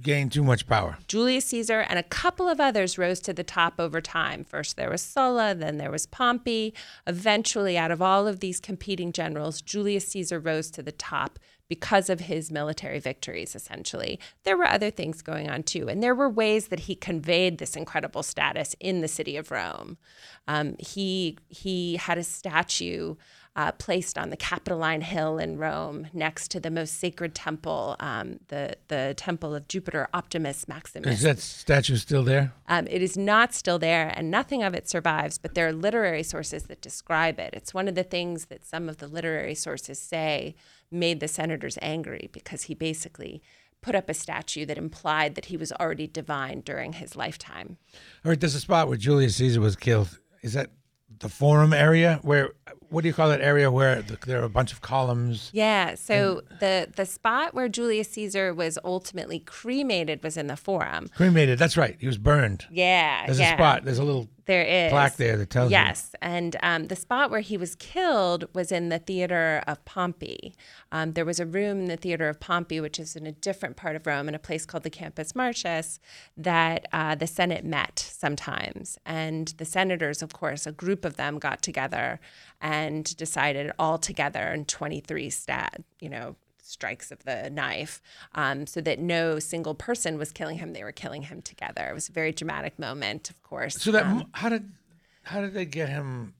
gained 0.00 0.32
too 0.32 0.44
much 0.44 0.66
power. 0.66 0.98
Julius 1.08 1.46
Caesar 1.46 1.80
and 1.80 1.98
a 1.98 2.02
couple 2.02 2.48
of 2.48 2.60
others 2.60 2.96
rose 2.96 3.20
to 3.20 3.32
the 3.32 3.44
top 3.44 3.74
over 3.78 4.00
time. 4.00 4.44
First 4.44 4.76
there 4.76 4.90
was 4.90 5.02
Sulla, 5.02 5.54
then 5.54 5.78
there 5.78 5.90
was 5.90 6.06
Pompey. 6.06 6.74
Eventually, 7.06 7.76
out 7.76 7.90
of 7.90 8.00
all 8.00 8.26
of 8.26 8.40
these 8.40 8.60
competing 8.60 9.12
generals, 9.12 9.60
Julius 9.60 10.08
Caesar 10.08 10.38
rose 10.38 10.70
to 10.72 10.82
the 10.82 10.92
top 10.92 11.38
because 11.68 12.08
of 12.08 12.20
his 12.20 12.50
military 12.50 12.98
victories, 12.98 13.54
essentially. 13.54 14.18
There 14.44 14.56
were 14.56 14.66
other 14.66 14.90
things 14.90 15.22
going 15.22 15.50
on 15.50 15.62
too, 15.62 15.88
and 15.88 16.02
there 16.02 16.14
were 16.14 16.28
ways 16.28 16.68
that 16.68 16.80
he 16.80 16.94
conveyed 16.94 17.58
this 17.58 17.76
incredible 17.76 18.22
status 18.22 18.74
in 18.80 19.00
the 19.00 19.08
city 19.08 19.36
of 19.36 19.50
Rome. 19.50 19.98
Um, 20.46 20.76
he 20.78 21.38
he 21.48 21.96
had 21.96 22.18
a 22.18 22.24
statue. 22.24 23.16
Uh, 23.56 23.72
placed 23.72 24.16
on 24.16 24.30
the 24.30 24.36
Capitoline 24.36 25.00
Hill 25.00 25.36
in 25.36 25.58
Rome, 25.58 26.06
next 26.12 26.52
to 26.52 26.60
the 26.60 26.70
most 26.70 27.00
sacred 27.00 27.34
temple, 27.34 27.96
um, 27.98 28.38
the 28.46 28.76
the 28.86 29.14
temple 29.16 29.52
of 29.52 29.66
Jupiter 29.66 30.06
Optimus 30.14 30.68
Maximus. 30.68 31.14
Is 31.14 31.22
that 31.22 31.40
statue 31.40 31.96
still 31.96 32.22
there? 32.22 32.52
Um, 32.68 32.86
it 32.86 33.02
is 33.02 33.16
not 33.16 33.52
still 33.52 33.80
there, 33.80 34.12
and 34.14 34.30
nothing 34.30 34.62
of 34.62 34.74
it 34.74 34.88
survives. 34.88 35.38
But 35.38 35.56
there 35.56 35.66
are 35.66 35.72
literary 35.72 36.22
sources 36.22 36.64
that 36.64 36.80
describe 36.80 37.40
it. 37.40 37.50
It's 37.52 37.74
one 37.74 37.88
of 37.88 37.96
the 37.96 38.04
things 38.04 38.44
that 38.44 38.64
some 38.64 38.88
of 38.88 38.98
the 38.98 39.08
literary 39.08 39.56
sources 39.56 39.98
say 39.98 40.54
made 40.90 41.20
the 41.20 41.28
senators 41.28 41.78
angry 41.82 42.30
because 42.32 42.64
he 42.64 42.74
basically 42.74 43.42
put 43.80 43.94
up 43.94 44.08
a 44.08 44.14
statue 44.14 44.66
that 44.66 44.78
implied 44.78 45.34
that 45.34 45.46
he 45.46 45.56
was 45.56 45.72
already 45.72 46.06
divine 46.06 46.60
during 46.60 46.94
his 46.94 47.16
lifetime. 47.16 47.76
All 48.24 48.30
right, 48.30 48.40
there's 48.40 48.54
a 48.54 48.60
spot 48.60 48.88
where 48.88 48.96
Julius 48.96 49.36
Caesar 49.36 49.60
was 49.60 49.76
killed. 49.76 50.18
Is 50.42 50.54
that 50.54 50.70
the 51.20 51.28
Forum 51.28 51.72
area 51.72 52.20
where 52.22 52.50
what 52.90 53.02
do 53.02 53.08
you 53.08 53.14
call 53.14 53.28
that 53.28 53.40
area 53.40 53.70
where 53.70 54.02
the, 54.02 54.18
there 54.26 54.40
are 54.40 54.44
a 54.44 54.48
bunch 54.48 54.72
of 54.72 54.80
columns? 54.80 55.50
Yeah. 55.52 55.94
So 55.94 56.42
the 56.60 56.88
the 56.94 57.06
spot 57.06 57.54
where 57.54 57.68
Julius 57.68 58.08
Caesar 58.10 58.54
was 58.54 58.78
ultimately 58.84 59.40
cremated 59.40 60.22
was 60.22 60.36
in 60.36 60.46
the 60.46 60.56
Forum. 60.56 61.08
Cremated. 61.14 61.58
That's 61.58 61.76
right. 61.76 61.96
He 61.98 62.06
was 62.06 62.18
burned. 62.18 62.66
Yeah. 62.70 63.26
There's 63.26 63.40
yeah. 63.40 63.54
a 63.54 63.56
spot. 63.56 63.84
There's 63.84 63.98
a 63.98 64.04
little 64.04 64.28
There 64.48 64.62
is 64.62 64.90
plaque 64.90 65.16
there 65.16 65.36
that 65.36 65.50
tells 65.50 65.70
you. 65.70 65.76
Yes, 65.76 66.14
and 66.22 66.56
um, 66.62 66.86
the 66.86 66.96
spot 66.96 67.30
where 67.30 67.40
he 67.40 67.58
was 67.58 67.74
killed 67.74 68.46
was 68.54 68.72
in 68.72 68.88
the 68.88 68.98
theater 68.98 69.62
of 69.66 69.84
Pompey. 69.84 70.54
Um, 70.90 71.12
there 71.12 71.26
was 71.26 71.38
a 71.38 71.44
room 71.44 71.80
in 71.80 71.84
the 71.84 71.98
theater 71.98 72.30
of 72.30 72.40
Pompey, 72.40 72.80
which 72.80 72.98
is 72.98 73.14
in 73.14 73.26
a 73.26 73.32
different 73.32 73.76
part 73.76 73.94
of 73.94 74.06
Rome, 74.06 74.26
in 74.26 74.34
a 74.34 74.38
place 74.38 74.64
called 74.64 74.84
the 74.84 74.90
Campus 74.90 75.34
Martius, 75.34 76.00
that 76.34 76.88
uh, 76.94 77.14
the 77.14 77.26
Senate 77.26 77.62
met 77.62 77.98
sometimes, 77.98 78.96
and 79.04 79.48
the 79.58 79.66
senators, 79.66 80.22
of 80.22 80.32
course, 80.32 80.66
a 80.66 80.72
group 80.72 81.04
of 81.04 81.16
them 81.16 81.38
got 81.38 81.60
together 81.60 82.18
and 82.58 83.14
decided 83.18 83.70
all 83.78 83.98
together 83.98 84.48
in 84.48 84.64
23 84.64 85.28
stat, 85.28 85.82
you 86.00 86.08
know, 86.08 86.36
strikes 86.68 87.10
of 87.10 87.24
the 87.24 87.50
knife 87.50 88.00
um, 88.34 88.66
so 88.66 88.80
that 88.80 88.98
no 88.98 89.38
single 89.38 89.74
person 89.74 90.18
was 90.18 90.30
killing 90.32 90.58
him 90.58 90.72
they 90.72 90.84
were 90.84 90.92
killing 90.92 91.22
him 91.22 91.40
together 91.42 91.88
it 91.90 91.94
was 91.94 92.08
a 92.08 92.12
very 92.12 92.32
dramatic 92.32 92.78
moment 92.78 93.30
of 93.30 93.42
course 93.42 93.74
So 93.76 93.90
that 93.92 94.04
Um, 94.06 94.28
how 94.32 94.48
did 94.48 94.70
how 95.24 95.40
did 95.40 95.54
they 95.54 95.64
get 95.66 95.88
him 95.88 96.34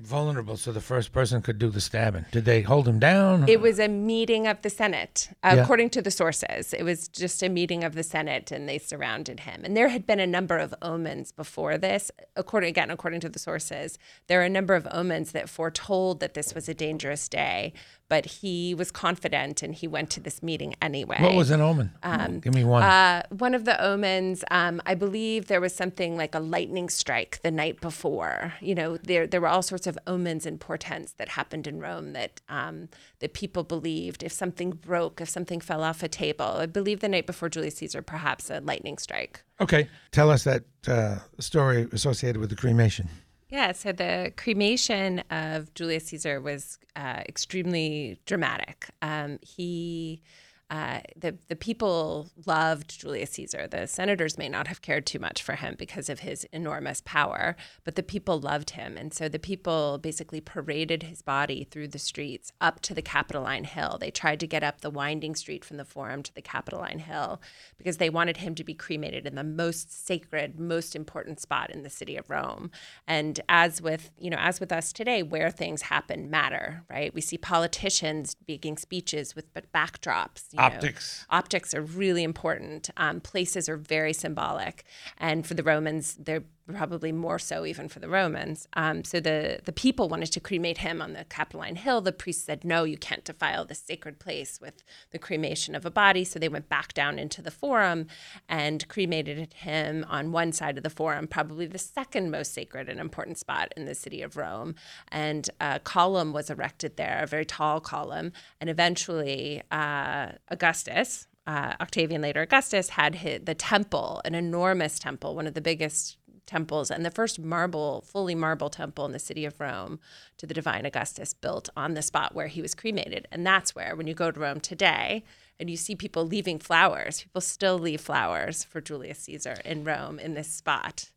vulnerable 0.00 0.56
so 0.56 0.72
the 0.72 0.80
first 0.80 1.12
person 1.12 1.40
could 1.40 1.58
do 1.58 1.70
the 1.70 1.80
stabbing? 1.80 2.24
Did 2.32 2.44
they 2.44 2.62
hold 2.62 2.88
him 2.88 2.98
down? 2.98 3.48
It 3.48 3.60
was 3.60 3.78
a 3.78 3.86
meeting 3.86 4.46
of 4.48 4.60
the 4.62 4.68
Senate, 4.70 5.28
uh, 5.44 5.52
Yeah. 5.54 5.62
according 5.62 5.90
to 5.90 6.02
the 6.02 6.10
sources. 6.10 6.74
It 6.74 6.82
was 6.82 7.06
just 7.06 7.42
a 7.44 7.48
meeting 7.48 7.84
of 7.84 7.94
the 7.94 8.02
Senate, 8.02 8.50
and 8.50 8.68
they 8.68 8.78
surrounded 8.78 9.40
him. 9.40 9.62
And 9.64 9.76
there 9.76 9.88
had 9.90 10.04
been 10.04 10.18
a 10.18 10.26
number 10.26 10.58
of 10.58 10.74
omens 10.82 11.30
before 11.30 11.78
this. 11.78 12.10
According 12.34 12.70
again, 12.70 12.90
according 12.90 13.20
to 13.20 13.28
the 13.28 13.38
sources, 13.38 13.96
there 14.26 14.40
are 14.40 14.44
a 14.44 14.48
number 14.48 14.74
of 14.74 14.88
omens 14.90 15.30
that 15.30 15.48
foretold 15.48 16.18
that 16.20 16.34
this 16.34 16.54
was 16.56 16.68
a 16.68 16.74
dangerous 16.74 17.28
day. 17.28 17.72
But 18.08 18.26
he 18.26 18.74
was 18.74 18.90
confident, 18.90 19.62
and 19.62 19.74
he 19.74 19.86
went 19.88 20.10
to 20.10 20.20
this 20.20 20.42
meeting 20.42 20.74
anyway. 20.82 21.16
what 21.20 21.34
was 21.34 21.50
an 21.50 21.60
omen? 21.60 21.92
Give 22.40 22.54
me 22.54 22.62
one. 22.62 22.82
Uh, 22.82 23.22
one 23.30 23.54
of 23.54 23.64
the 23.64 23.82
omens, 23.82 24.44
um, 24.50 24.82
I 24.84 24.94
believe 24.94 25.46
there 25.46 25.60
was 25.60 25.74
something 25.74 26.16
like 26.16 26.34
a 26.34 26.38
lightning 26.40 26.88
strike 26.90 27.40
the 27.42 27.50
night 27.50 27.80
before. 27.80 28.52
You 28.60 28.74
know, 28.74 28.98
there 28.98 29.26
there 29.26 29.40
were 29.40 29.48
all 29.48 29.62
sorts 29.62 29.86
of 29.86 29.98
omens 30.06 30.44
and 30.44 30.60
portents 30.60 31.12
that 31.14 31.30
happened 31.30 31.66
in 31.66 31.80
Rome 31.80 32.12
that 32.12 32.40
um, 32.48 32.88
that 33.20 33.32
people 33.32 33.64
believed 33.64 34.22
if 34.22 34.32
something 34.32 34.72
broke, 34.72 35.20
if 35.20 35.28
something 35.28 35.60
fell 35.60 35.82
off 35.82 36.02
a 36.02 36.08
table. 36.08 36.44
I 36.44 36.66
believe 36.66 37.00
the 37.00 37.08
night 37.08 37.26
before 37.26 37.48
Julius 37.48 37.76
Caesar, 37.76 38.02
perhaps 38.02 38.50
a 38.50 38.60
lightning 38.60 38.98
strike. 38.98 39.42
okay, 39.60 39.88
tell 40.10 40.30
us 40.30 40.44
that 40.44 40.64
uh, 40.86 41.18
story 41.38 41.88
associated 41.92 42.38
with 42.40 42.50
the 42.50 42.56
cremation. 42.56 43.08
Yeah, 43.48 43.72
so 43.72 43.92
the 43.92 44.32
cremation 44.36 45.22
of 45.30 45.72
Julius 45.74 46.06
Caesar 46.06 46.40
was 46.40 46.78
uh, 46.96 47.22
extremely 47.28 48.18
dramatic. 48.26 48.88
Um, 49.02 49.38
he, 49.42 50.22
uh, 50.70 51.00
the 51.16 51.36
the 51.48 51.56
people 51.56 52.30
loved 52.46 52.98
Julius 53.00 53.32
Caesar. 53.32 53.66
The 53.66 53.86
senators 53.86 54.38
may 54.38 54.48
not 54.48 54.66
have 54.66 54.80
cared 54.80 55.06
too 55.06 55.18
much 55.18 55.42
for 55.42 55.56
him 55.56 55.74
because 55.78 56.08
of 56.08 56.20
his 56.20 56.44
enormous 56.52 57.02
power, 57.04 57.54
but 57.84 57.96
the 57.96 58.02
people 58.02 58.40
loved 58.40 58.70
him, 58.70 58.96
and 58.96 59.12
so 59.12 59.28
the 59.28 59.38
people 59.38 59.98
basically 59.98 60.40
paraded 60.40 61.02
his 61.02 61.20
body 61.20 61.64
through 61.70 61.88
the 61.88 61.98
streets 61.98 62.52
up 62.60 62.80
to 62.80 62.94
the 62.94 63.02
Capitoline 63.02 63.64
Hill. 63.64 63.98
They 64.00 64.10
tried 64.10 64.40
to 64.40 64.46
get 64.46 64.62
up 64.62 64.80
the 64.80 64.90
winding 64.90 65.34
street 65.34 65.64
from 65.64 65.76
the 65.76 65.84
Forum 65.84 66.22
to 66.22 66.34
the 66.34 66.42
Capitoline 66.42 67.00
Hill 67.00 67.42
because 67.76 67.98
they 67.98 68.10
wanted 68.10 68.38
him 68.38 68.54
to 68.54 68.64
be 68.64 68.74
cremated 68.74 69.26
in 69.26 69.34
the 69.34 69.44
most 69.44 70.06
sacred, 70.06 70.58
most 70.58 70.96
important 70.96 71.40
spot 71.40 71.70
in 71.70 71.82
the 71.82 71.90
city 71.90 72.16
of 72.16 72.30
Rome. 72.30 72.70
And 73.06 73.40
as 73.48 73.82
with 73.82 74.10
you 74.18 74.30
know, 74.30 74.38
as 74.40 74.60
with 74.60 74.72
us 74.72 74.92
today, 74.92 75.22
where 75.22 75.50
things 75.50 75.82
happen 75.82 76.30
matter, 76.30 76.84
right? 76.88 77.12
We 77.12 77.20
see 77.20 77.36
politicians 77.36 78.36
making 78.48 78.78
speeches 78.78 79.36
with 79.36 79.52
backdrops. 79.74 80.53
Know. 80.54 80.62
Optics. 80.62 81.26
Optics 81.30 81.74
are 81.74 81.82
really 81.82 82.22
important. 82.22 82.90
Um, 82.96 83.20
places 83.20 83.68
are 83.68 83.76
very 83.76 84.12
symbolic, 84.12 84.84
and 85.18 85.46
for 85.46 85.54
the 85.54 85.62
Romans, 85.62 86.16
they're 86.18 86.44
probably 86.72 87.12
more 87.12 87.38
so 87.38 87.66
even 87.66 87.88
for 87.88 88.00
the 88.00 88.08
Romans. 88.08 88.66
Um, 88.72 89.04
so 89.04 89.20
the 89.20 89.60
the 89.64 89.72
people 89.72 90.08
wanted 90.08 90.32
to 90.32 90.40
cremate 90.40 90.78
him 90.78 91.02
on 91.02 91.12
the 91.12 91.24
Capitoline 91.24 91.76
Hill. 91.76 92.00
The 92.00 92.12
priest 92.12 92.46
said, 92.46 92.64
"No, 92.64 92.84
you 92.84 92.96
can't 92.96 93.24
defile 93.24 93.64
this 93.64 93.80
sacred 93.80 94.18
place 94.18 94.60
with 94.60 94.82
the 95.10 95.18
cremation 95.18 95.74
of 95.74 95.84
a 95.84 95.90
body." 95.90 96.24
So 96.24 96.38
they 96.38 96.48
went 96.48 96.68
back 96.68 96.94
down 96.94 97.18
into 97.18 97.42
the 97.42 97.50
Forum 97.50 98.06
and 98.48 98.88
cremated 98.88 99.52
him 99.54 100.06
on 100.08 100.32
one 100.32 100.52
side 100.52 100.76
of 100.78 100.82
the 100.82 100.90
Forum, 100.90 101.26
probably 101.26 101.66
the 101.66 101.78
second 101.78 102.30
most 102.30 102.54
sacred 102.54 102.88
and 102.88 102.98
important 102.98 103.38
spot 103.38 103.72
in 103.76 103.84
the 103.84 103.94
city 103.94 104.22
of 104.22 104.36
Rome. 104.36 104.74
And 105.08 105.50
a 105.60 105.80
column 105.80 106.32
was 106.32 106.50
erected 106.50 106.96
there, 106.96 107.20
a 107.22 107.26
very 107.26 107.44
tall 107.44 107.80
column, 107.80 108.32
and 108.60 108.70
eventually 108.70 109.62
uh, 109.70 110.32
Augustus. 110.48 111.26
Uh, 111.46 111.74
Octavian 111.78 112.22
later 112.22 112.40
Augustus 112.40 112.88
had 112.88 113.42
the 113.44 113.54
temple, 113.54 114.22
an 114.24 114.34
enormous 114.34 114.98
temple, 114.98 115.36
one 115.36 115.46
of 115.46 115.52
the 115.52 115.60
biggest 115.60 116.16
temples 116.46 116.90
and 116.90 117.04
the 117.04 117.10
first 117.10 117.38
marble, 117.38 118.02
fully 118.06 118.34
marble 118.34 118.70
temple 118.70 119.06
in 119.06 119.12
the 119.12 119.18
city 119.18 119.44
of 119.44 119.58
Rome 119.60 119.98
to 120.38 120.46
the 120.46 120.54
divine 120.54 120.86
Augustus 120.86 121.34
built 121.34 121.68
on 121.76 121.94
the 121.94 122.02
spot 122.02 122.34
where 122.34 122.48
he 122.48 122.62
was 122.62 122.74
cremated. 122.74 123.26
And 123.30 123.46
that's 123.46 123.74
where, 123.74 123.96
when 123.96 124.06
you 124.06 124.14
go 124.14 124.30
to 124.30 124.40
Rome 124.40 124.60
today 124.60 125.24
and 125.58 125.70
you 125.70 125.76
see 125.76 125.94
people 125.94 126.26
leaving 126.26 126.58
flowers, 126.58 127.22
people 127.22 127.40
still 127.40 127.78
leave 127.78 128.00
flowers 128.00 128.64
for 128.64 128.80
Julius 128.80 129.20
Caesar 129.20 129.56
in 129.64 129.84
Rome 129.84 130.18
in 130.18 130.34
this 130.34 130.48
spot. 130.48 131.10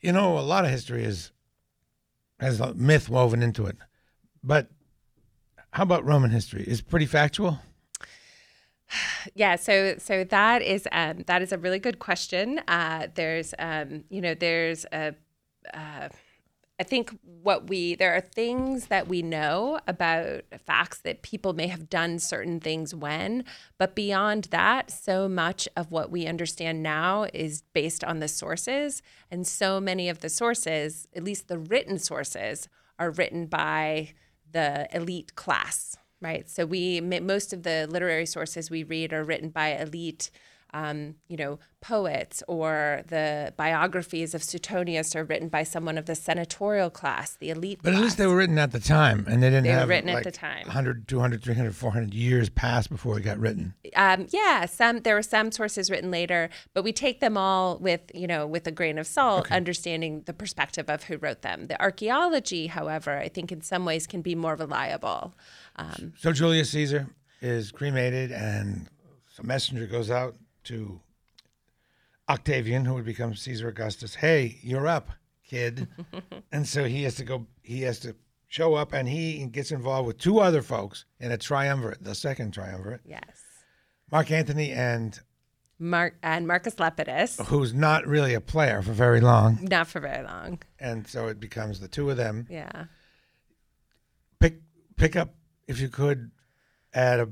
You 0.00 0.12
know, 0.12 0.38
a 0.38 0.40
lot 0.40 0.64
of 0.64 0.70
history 0.70 1.04
is 1.04 1.32
has 2.40 2.60
a 2.60 2.72
myth 2.74 3.08
woven 3.08 3.42
into 3.42 3.66
it, 3.66 3.76
but 4.44 4.68
how 5.72 5.82
about 5.82 6.04
Roman 6.04 6.30
history? 6.30 6.62
Is 6.62 6.80
pretty 6.80 7.06
factual? 7.06 7.58
Yeah, 9.34 9.56
so 9.56 9.96
so 9.98 10.24
that 10.24 10.62
is 10.62 10.88
um, 10.92 11.24
that 11.26 11.42
is 11.42 11.52
a 11.52 11.58
really 11.58 11.78
good 11.78 11.98
question. 11.98 12.60
Uh, 12.68 13.08
there's 13.14 13.54
um, 13.58 14.04
you 14.08 14.20
know 14.20 14.34
there's 14.34 14.86
a 14.92 15.14
uh, 15.74 16.08
I 16.80 16.84
think 16.84 17.18
what 17.42 17.68
we 17.68 17.96
there 17.96 18.14
are 18.14 18.20
things 18.20 18.86
that 18.86 19.08
we 19.08 19.20
know 19.20 19.80
about 19.86 20.42
facts 20.64 20.98
that 21.00 21.22
people 21.22 21.52
may 21.52 21.66
have 21.66 21.90
done 21.90 22.20
certain 22.20 22.60
things 22.60 22.94
when, 22.94 23.44
but 23.78 23.96
beyond 23.96 24.44
that, 24.44 24.90
so 24.90 25.28
much 25.28 25.68
of 25.76 25.90
what 25.90 26.10
we 26.10 26.26
understand 26.26 26.82
now 26.82 27.26
is 27.34 27.62
based 27.72 28.04
on 28.04 28.20
the 28.20 28.28
sources, 28.28 29.02
and 29.30 29.46
so 29.46 29.80
many 29.80 30.08
of 30.08 30.20
the 30.20 30.28
sources, 30.28 31.08
at 31.14 31.24
least 31.24 31.48
the 31.48 31.58
written 31.58 31.98
sources, 31.98 32.68
are 32.98 33.10
written 33.10 33.46
by 33.46 34.10
the 34.50 34.88
elite 34.92 35.34
class, 35.34 35.96
right? 36.20 36.48
So 36.48 36.66
we 36.66 37.00
most 37.00 37.52
of 37.52 37.62
the 37.62 37.86
literary 37.88 38.26
sources 38.26 38.70
we 38.70 38.82
read 38.82 39.12
are 39.12 39.24
written 39.24 39.50
by 39.50 39.76
elite. 39.76 40.30
Um, 40.74 41.14
you 41.28 41.38
know, 41.38 41.58
poets 41.80 42.42
or 42.48 43.02
the 43.06 43.54
biographies 43.56 44.34
of 44.34 44.42
Suetonius 44.42 45.14
are 45.14 45.24
written 45.24 45.48
by 45.48 45.62
someone 45.62 45.96
of 45.96 46.06
the 46.06 46.14
senatorial 46.14 46.90
class, 46.90 47.36
the 47.36 47.50
elite 47.50 47.80
But 47.82 47.94
at 47.94 48.00
least 48.00 48.18
they 48.18 48.26
were 48.26 48.36
written 48.36 48.58
at 48.58 48.72
the 48.72 48.80
time, 48.80 49.24
and 49.28 49.42
they 49.42 49.48
didn't 49.48 49.64
They 49.64 49.70
were 49.70 49.76
have 49.76 49.88
written 49.88 50.10
at 50.10 50.24
the 50.24 50.30
time. 50.30 50.64
100, 50.64 51.06
200, 51.06 51.42
300, 51.42 51.74
400 51.74 52.14
years 52.14 52.48
passed 52.48 52.90
before 52.90 53.18
it 53.18 53.22
got 53.22 53.38
written. 53.38 53.74
um, 53.96 54.26
yeah, 54.30 54.66
some 54.66 55.00
there 55.00 55.14
were 55.14 55.22
some 55.22 55.52
sources 55.52 55.90
written 55.90 56.10
later, 56.10 56.50
but 56.74 56.82
we 56.82 56.92
take 56.92 57.20
them 57.20 57.36
all 57.36 57.78
with 57.78 58.10
you 58.14 58.26
know 58.26 58.46
with 58.46 58.66
a 58.66 58.72
grain 58.72 58.98
of 58.98 59.06
salt, 59.06 59.50
understanding 59.52 60.22
the 60.26 60.34
perspective 60.34 60.90
of 60.90 61.04
who 61.04 61.16
wrote 61.16 61.42
them. 61.42 61.68
The 61.68 61.80
archaeology, 61.80 62.66
however, 62.66 63.16
I 63.18 63.28
think 63.28 63.52
in 63.52 63.62
some 63.62 63.84
ways 63.84 64.06
can 64.06 64.20
be 64.20 64.34
more 64.34 64.56
reliable. 64.56 65.34
Um, 65.78 66.12
So 66.18 66.32
Julius 66.32 66.70
Caesar 66.70 67.06
is 67.40 67.70
cremated, 67.72 68.32
and 68.32 68.88
a 69.38 69.42
messenger 69.46 69.86
goes 69.86 70.10
out 70.10 70.34
to 70.64 71.00
Octavian, 72.28 72.84
who 72.84 72.94
would 72.94 73.04
become 73.04 73.34
Caesar 73.34 73.68
Augustus. 73.68 74.16
Hey, 74.16 74.58
you're 74.62 74.86
up, 74.88 75.10
kid. 75.46 75.88
and 76.52 76.66
so 76.66 76.84
he 76.84 77.04
has 77.04 77.14
to 77.16 77.24
go. 77.24 77.46
He 77.62 77.82
has 77.82 78.00
to 78.00 78.14
show 78.48 78.74
up, 78.74 78.92
and 78.92 79.08
he 79.08 79.46
gets 79.46 79.70
involved 79.70 80.06
with 80.06 80.18
two 80.18 80.40
other 80.40 80.62
folks 80.62 81.04
in 81.20 81.30
a 81.32 81.38
triumvirate, 81.38 82.02
the 82.02 82.14
second 82.14 82.52
triumvirate, 82.52 83.02
yes, 83.04 83.42
Mark 84.10 84.30
Antony, 84.30 84.72
and 84.72 85.20
Mark 85.78 86.16
and 86.22 86.46
Marcus 86.46 86.74
Lepidus, 86.74 87.40
who's 87.46 87.72
not 87.72 88.06
really 88.06 88.34
a 88.34 88.40
player 88.40 88.82
for 88.82 88.92
very 88.92 89.20
long. 89.20 89.58
not 89.62 89.86
for 89.86 90.00
very 90.00 90.24
long. 90.24 90.58
And 90.80 91.06
so 91.06 91.28
it 91.28 91.38
becomes 91.38 91.78
the 91.80 91.88
two 91.88 92.10
of 92.10 92.16
them. 92.16 92.46
Yeah. 92.50 92.86
pick 94.40 94.56
pick 94.96 95.14
up 95.14 95.34
if 95.68 95.80
you 95.80 95.88
could 95.88 96.30
add 96.92 97.20
a 97.20 97.28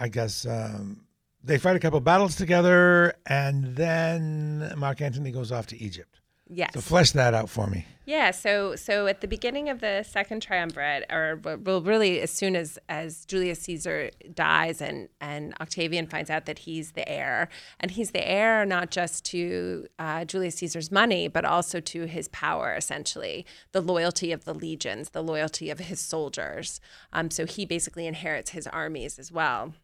I 0.00 0.08
guess 0.08 0.46
um, 0.46 1.04
they 1.42 1.58
fight 1.58 1.74
a 1.74 1.80
couple 1.80 2.00
battles 2.00 2.36
together 2.36 3.14
and 3.26 3.74
then 3.76 4.72
Mark 4.76 5.00
Antony 5.00 5.32
goes 5.32 5.50
off 5.50 5.66
to 5.66 5.76
Egypt. 5.82 6.20
Yes. 6.50 6.70
So 6.74 6.80
flesh 6.80 7.12
that 7.12 7.34
out 7.34 7.50
for 7.50 7.66
me. 7.66 7.86
Yeah, 8.08 8.30
so 8.30 8.74
so 8.74 9.06
at 9.06 9.20
the 9.20 9.28
beginning 9.28 9.68
of 9.68 9.80
the 9.80 10.02
second 10.02 10.40
triumvirate, 10.40 11.04
or 11.10 11.38
well, 11.42 11.82
really 11.82 12.22
as 12.22 12.30
soon 12.30 12.56
as 12.56 12.78
as 12.88 13.26
Julius 13.26 13.60
Caesar 13.60 14.10
dies 14.32 14.80
and 14.80 15.10
and 15.20 15.52
Octavian 15.60 16.06
finds 16.06 16.30
out 16.30 16.46
that 16.46 16.60
he's 16.60 16.92
the 16.92 17.06
heir, 17.06 17.50
and 17.78 17.90
he's 17.90 18.12
the 18.12 18.26
heir 18.26 18.64
not 18.64 18.90
just 18.90 19.26
to 19.26 19.88
uh, 19.98 20.24
Julius 20.24 20.54
Caesar's 20.54 20.90
money, 20.90 21.28
but 21.28 21.44
also 21.44 21.80
to 21.80 22.06
his 22.06 22.28
power, 22.28 22.74
essentially 22.74 23.44
the 23.72 23.82
loyalty 23.82 24.32
of 24.32 24.46
the 24.46 24.54
legions, 24.54 25.10
the 25.10 25.22
loyalty 25.22 25.68
of 25.68 25.78
his 25.78 26.00
soldiers. 26.00 26.80
Um, 27.12 27.30
so 27.30 27.44
he 27.44 27.66
basically 27.66 28.06
inherits 28.06 28.52
his 28.52 28.66
armies 28.66 29.18
as 29.18 29.30
well. 29.30 29.74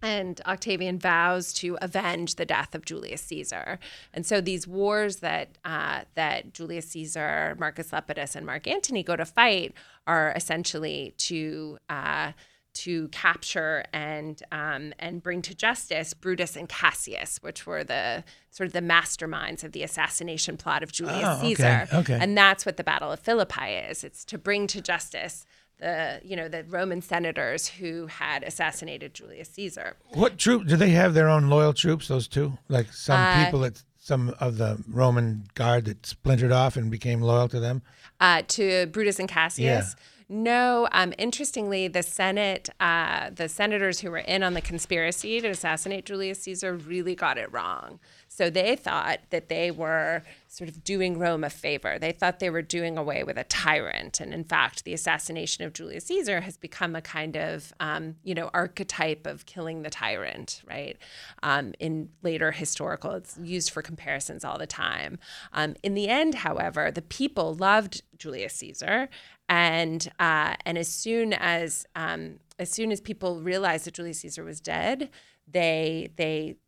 And 0.00 0.40
Octavian 0.46 0.98
vows 0.98 1.52
to 1.54 1.76
avenge 1.82 2.36
the 2.36 2.44
death 2.46 2.74
of 2.74 2.84
Julius 2.84 3.20
Caesar. 3.22 3.78
And 4.14 4.24
so 4.24 4.40
these 4.40 4.66
wars 4.66 5.16
that 5.16 5.58
uh, 5.64 6.02
that 6.14 6.54
Julius 6.54 6.88
Caesar, 6.90 7.56
Marcus 7.58 7.90
Lepidus, 7.90 8.36
and 8.36 8.46
Mark 8.46 8.66
Antony 8.68 9.02
go 9.02 9.16
to 9.16 9.24
fight 9.24 9.74
are 10.06 10.32
essentially 10.36 11.14
to 11.18 11.78
uh, 11.90 12.32
to 12.74 13.08
capture 13.08 13.82
and 13.92 14.40
um, 14.52 14.92
and 15.00 15.20
bring 15.20 15.42
to 15.42 15.52
justice 15.54 16.14
Brutus 16.14 16.54
and 16.54 16.68
Cassius, 16.68 17.38
which 17.42 17.66
were 17.66 17.82
the 17.82 18.22
sort 18.50 18.68
of 18.68 18.72
the 18.72 18.80
masterminds 18.80 19.64
of 19.64 19.72
the 19.72 19.82
assassination 19.82 20.56
plot 20.56 20.84
of 20.84 20.92
Julius 20.92 21.24
Oh, 21.24 21.38
okay, 21.38 21.48
Caesar. 21.54 21.88
okay. 21.92 22.18
And 22.20 22.38
that's 22.38 22.64
what 22.64 22.76
the 22.76 22.84
Battle 22.84 23.10
of 23.10 23.18
Philippi 23.18 23.72
is. 23.72 24.04
It's 24.04 24.24
to 24.26 24.38
bring 24.38 24.68
to 24.68 24.80
justice 24.80 25.44
the 25.78 26.20
you 26.24 26.36
know 26.36 26.48
the 26.48 26.64
Roman 26.64 27.00
senators 27.02 27.68
who 27.68 28.06
had 28.06 28.42
assassinated 28.42 29.14
Julius 29.14 29.48
Caesar. 29.50 29.96
What 30.12 30.38
troop 30.38 30.66
do 30.66 30.76
they 30.76 30.90
have 30.90 31.14
their 31.14 31.28
own 31.28 31.48
loyal 31.48 31.72
troops? 31.72 32.08
Those 32.08 32.28
two, 32.28 32.58
like 32.68 32.92
some 32.92 33.20
Uh, 33.20 33.44
people 33.44 33.60
that 33.60 33.82
some 33.98 34.34
of 34.40 34.56
the 34.58 34.82
Roman 34.88 35.44
guard 35.54 35.84
that 35.84 36.06
splintered 36.06 36.50
off 36.52 36.76
and 36.76 36.90
became 36.90 37.20
loyal 37.20 37.48
to 37.48 37.60
them. 37.60 37.82
uh, 38.20 38.42
to 38.48 38.86
Brutus 38.86 39.18
and 39.20 39.28
Cassius. 39.28 39.94
Yeah. 39.96 40.04
No, 40.30 40.88
um, 40.92 41.14
interestingly, 41.16 41.88
the 41.88 42.02
Senate, 42.02 42.68
uh, 42.80 43.30
the 43.30 43.48
senators 43.48 44.00
who 44.00 44.10
were 44.10 44.18
in 44.18 44.42
on 44.42 44.52
the 44.52 44.60
conspiracy 44.60 45.40
to 45.40 45.48
assassinate 45.48 46.04
Julius 46.04 46.40
Caesar 46.42 46.74
really 46.76 47.14
got 47.14 47.38
it 47.38 47.50
wrong. 47.50 47.98
So 48.38 48.50
they 48.50 48.76
thought 48.76 49.18
that 49.30 49.48
they 49.48 49.72
were 49.72 50.22
sort 50.46 50.70
of 50.70 50.84
doing 50.84 51.18
Rome 51.18 51.42
a 51.42 51.50
favor. 51.50 51.98
They 51.98 52.12
thought 52.12 52.38
they 52.38 52.50
were 52.50 52.62
doing 52.62 52.96
away 52.96 53.24
with 53.24 53.36
a 53.36 53.42
tyrant. 53.42 54.20
And 54.20 54.32
in 54.32 54.44
fact, 54.44 54.84
the 54.84 54.94
assassination 54.94 55.64
of 55.64 55.72
Julius 55.72 56.04
Caesar 56.04 56.42
has 56.42 56.56
become 56.56 56.94
a 56.94 57.02
kind 57.02 57.36
of, 57.36 57.72
um, 57.80 58.14
you 58.22 58.36
know, 58.36 58.48
archetype 58.54 59.26
of 59.26 59.44
killing 59.46 59.82
the 59.82 59.90
tyrant, 59.90 60.62
right? 60.70 60.96
Um, 61.42 61.74
in 61.80 62.10
later 62.22 62.52
historical, 62.52 63.10
it's 63.10 63.36
used 63.42 63.70
for 63.70 63.82
comparisons 63.82 64.44
all 64.44 64.56
the 64.56 64.68
time. 64.68 65.18
Um, 65.52 65.74
in 65.82 65.94
the 65.94 66.08
end, 66.08 66.36
however, 66.36 66.92
the 66.92 67.02
people 67.02 67.56
loved 67.56 68.02
Julius 68.18 68.54
Caesar, 68.54 69.08
and 69.48 70.08
uh, 70.20 70.54
and 70.64 70.78
as 70.78 70.86
soon 70.86 71.32
as 71.32 71.88
um, 71.96 72.38
as 72.60 72.70
soon 72.70 72.92
as 72.92 73.00
people 73.00 73.40
realized 73.40 73.86
that 73.86 73.94
Julius 73.94 74.20
Caesar 74.20 74.44
was 74.44 74.60
dead, 74.60 75.10
they 75.50 76.10
they 76.16 76.56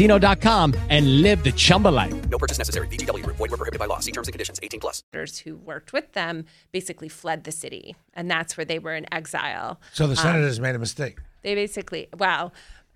and 0.00 1.22
live 1.22 1.44
the 1.44 1.52
Chumba 1.52 1.88
life. 1.88 2.28
No 2.28 2.36
purchase 2.38 2.58
necessary. 2.58 2.88
VGW 2.88 3.22
Group. 3.22 3.36
Void 3.36 3.50
were 3.52 3.56
prohibited 3.56 3.78
by 3.78 3.86
law. 3.86 4.00
See 4.00 4.10
terms 4.10 4.26
and 4.26 4.32
conditions. 4.32 4.58
18 4.60 4.80
plus. 4.80 5.02
who 5.44 5.56
worked 5.56 5.92
with 5.92 6.12
them 6.14 6.46
basically 6.72 7.08
fled 7.08 7.44
the 7.44 7.52
city, 7.52 7.94
and 8.14 8.28
that's 8.30 8.56
where 8.56 8.64
they 8.64 8.78
were 8.80 8.94
in 8.96 9.06
exile. 9.14 9.80
So 9.92 10.06
the 10.06 10.12
Um, 10.12 10.16
senators 10.16 10.58
made 10.58 10.74
a 10.74 10.78
mistake. 10.80 11.18
they 11.42 11.54
basically, 11.54 12.08
well, 12.18 12.52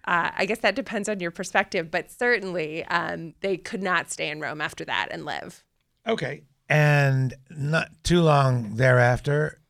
uh, 0.06 0.30
I 0.36 0.44
guess 0.46 0.58
that 0.60 0.74
depends 0.74 1.08
on 1.08 1.20
your 1.20 1.30
perspective, 1.30 1.90
but 1.90 2.10
certainly 2.10 2.84
um, 2.86 3.34
they 3.42 3.56
could 3.58 3.82
not 3.82 4.10
stay 4.10 4.28
in 4.30 4.40
Rome 4.40 4.60
after 4.60 4.84
that 4.86 5.08
and 5.12 5.24
live. 5.24 5.62
Okay. 6.06 6.42
And 6.68 7.34
not 7.50 7.90
too 8.02 8.22
long 8.22 8.74
thereafter, 8.76 9.60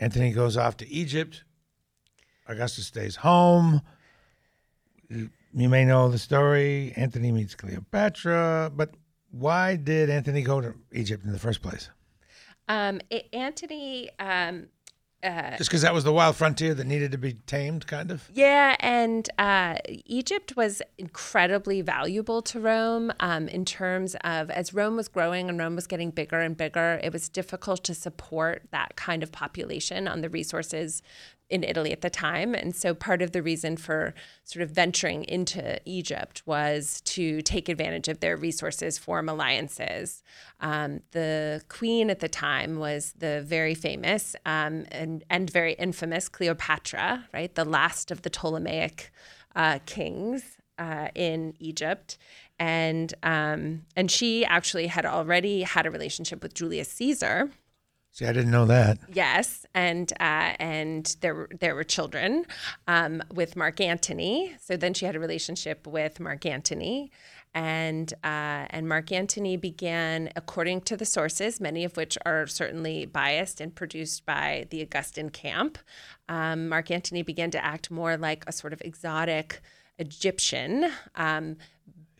Antony 0.00 0.32
goes 0.32 0.56
off 0.56 0.76
to 0.78 0.88
Egypt. 0.88 1.44
Augustus 2.48 2.86
stays 2.86 3.16
home. 3.16 3.82
You 5.54 5.68
may 5.68 5.84
know 5.84 6.08
the 6.08 6.18
story. 6.18 6.92
Antony 6.96 7.32
meets 7.32 7.54
Cleopatra, 7.54 8.72
but 8.74 8.90
why 9.30 9.76
did 9.76 10.10
Antony 10.10 10.42
go 10.42 10.60
to 10.60 10.74
Egypt 10.92 11.24
in 11.24 11.32
the 11.32 11.38
first 11.38 11.62
place? 11.62 11.90
Um, 12.68 13.00
it, 13.10 13.28
Antony, 13.32 14.10
um, 14.18 14.68
uh, 15.22 15.56
Just 15.56 15.70
because 15.70 15.82
that 15.82 15.92
was 15.92 16.04
the 16.04 16.12
wild 16.12 16.36
frontier 16.36 16.74
that 16.74 16.86
needed 16.86 17.10
to 17.10 17.18
be 17.18 17.32
tamed, 17.32 17.88
kind 17.88 18.12
of? 18.12 18.30
Yeah, 18.32 18.76
and 18.78 19.28
uh, 19.36 19.76
Egypt 20.04 20.54
was 20.56 20.80
incredibly 20.96 21.80
valuable 21.82 22.40
to 22.42 22.60
Rome 22.60 23.12
um, 23.18 23.48
in 23.48 23.64
terms 23.64 24.14
of 24.22 24.48
as 24.50 24.72
Rome 24.72 24.94
was 24.94 25.08
growing 25.08 25.48
and 25.48 25.58
Rome 25.58 25.74
was 25.74 25.88
getting 25.88 26.10
bigger 26.10 26.38
and 26.38 26.56
bigger, 26.56 27.00
it 27.02 27.12
was 27.12 27.28
difficult 27.28 27.82
to 27.84 27.94
support 27.94 28.62
that 28.70 28.94
kind 28.94 29.24
of 29.24 29.32
population 29.32 30.06
on 30.06 30.20
the 30.20 30.28
resources 30.28 31.02
in 31.50 31.64
Italy 31.64 31.92
at 31.92 32.02
the 32.02 32.10
time. 32.10 32.54
And 32.54 32.74
so 32.76 32.94
part 32.94 33.22
of 33.22 33.32
the 33.32 33.42
reason 33.42 33.76
for 33.76 34.14
sort 34.44 34.62
of 34.62 34.70
venturing 34.70 35.24
into 35.24 35.80
Egypt 35.84 36.42
was 36.44 37.00
to 37.02 37.40
take 37.42 37.68
advantage 37.68 38.08
of 38.08 38.20
their 38.20 38.36
resources, 38.36 38.98
form 38.98 39.28
alliances. 39.28 40.22
Um, 40.60 41.00
the 41.12 41.62
queen 41.68 42.10
at 42.10 42.20
the 42.20 42.28
time 42.28 42.78
was 42.78 43.14
the 43.18 43.42
very 43.42 43.74
famous 43.74 44.36
um, 44.44 44.84
and, 44.90 45.24
and 45.30 45.48
very 45.50 45.72
infamous 45.74 46.28
Cleopatra, 46.28 47.28
right? 47.32 47.54
The 47.54 47.64
last 47.64 48.10
of 48.10 48.22
the 48.22 48.30
Ptolemaic 48.30 49.10
uh, 49.56 49.78
kings 49.86 50.58
uh, 50.78 51.08
in 51.14 51.54
Egypt. 51.58 52.18
And, 52.58 53.14
um, 53.22 53.82
and 53.96 54.10
she 54.10 54.44
actually 54.44 54.88
had 54.88 55.06
already 55.06 55.62
had 55.62 55.86
a 55.86 55.90
relationship 55.90 56.42
with 56.42 56.54
Julius 56.54 56.88
Caesar. 56.92 57.50
See, 58.18 58.26
I 58.26 58.32
didn't 58.32 58.50
know 58.50 58.66
that. 58.66 58.98
Yes, 59.12 59.64
and 59.74 60.12
uh, 60.18 60.56
and 60.58 61.16
there 61.20 61.36
were 61.36 61.48
there 61.60 61.76
were 61.76 61.84
children 61.84 62.46
um, 62.88 63.22
with 63.32 63.54
Mark 63.54 63.80
Antony. 63.80 64.56
So 64.60 64.76
then 64.76 64.92
she 64.92 65.06
had 65.06 65.14
a 65.14 65.20
relationship 65.20 65.86
with 65.86 66.18
Mark 66.18 66.44
Antony, 66.44 67.12
and 67.54 68.12
uh, 68.24 68.66
and 68.70 68.88
Mark 68.88 69.12
Antony 69.12 69.56
began, 69.56 70.30
according 70.34 70.80
to 70.80 70.96
the 70.96 71.04
sources, 71.04 71.60
many 71.60 71.84
of 71.84 71.96
which 71.96 72.18
are 72.26 72.48
certainly 72.48 73.06
biased 73.06 73.60
and 73.60 73.72
produced 73.72 74.26
by 74.26 74.66
the 74.70 74.82
Augustan 74.82 75.30
camp. 75.30 75.78
Um, 76.28 76.68
Mark 76.68 76.90
Antony 76.90 77.22
began 77.22 77.52
to 77.52 77.64
act 77.64 77.88
more 77.88 78.16
like 78.16 78.42
a 78.48 78.52
sort 78.52 78.72
of 78.72 78.80
exotic 78.80 79.60
Egyptian. 79.98 80.90
Um, 81.14 81.56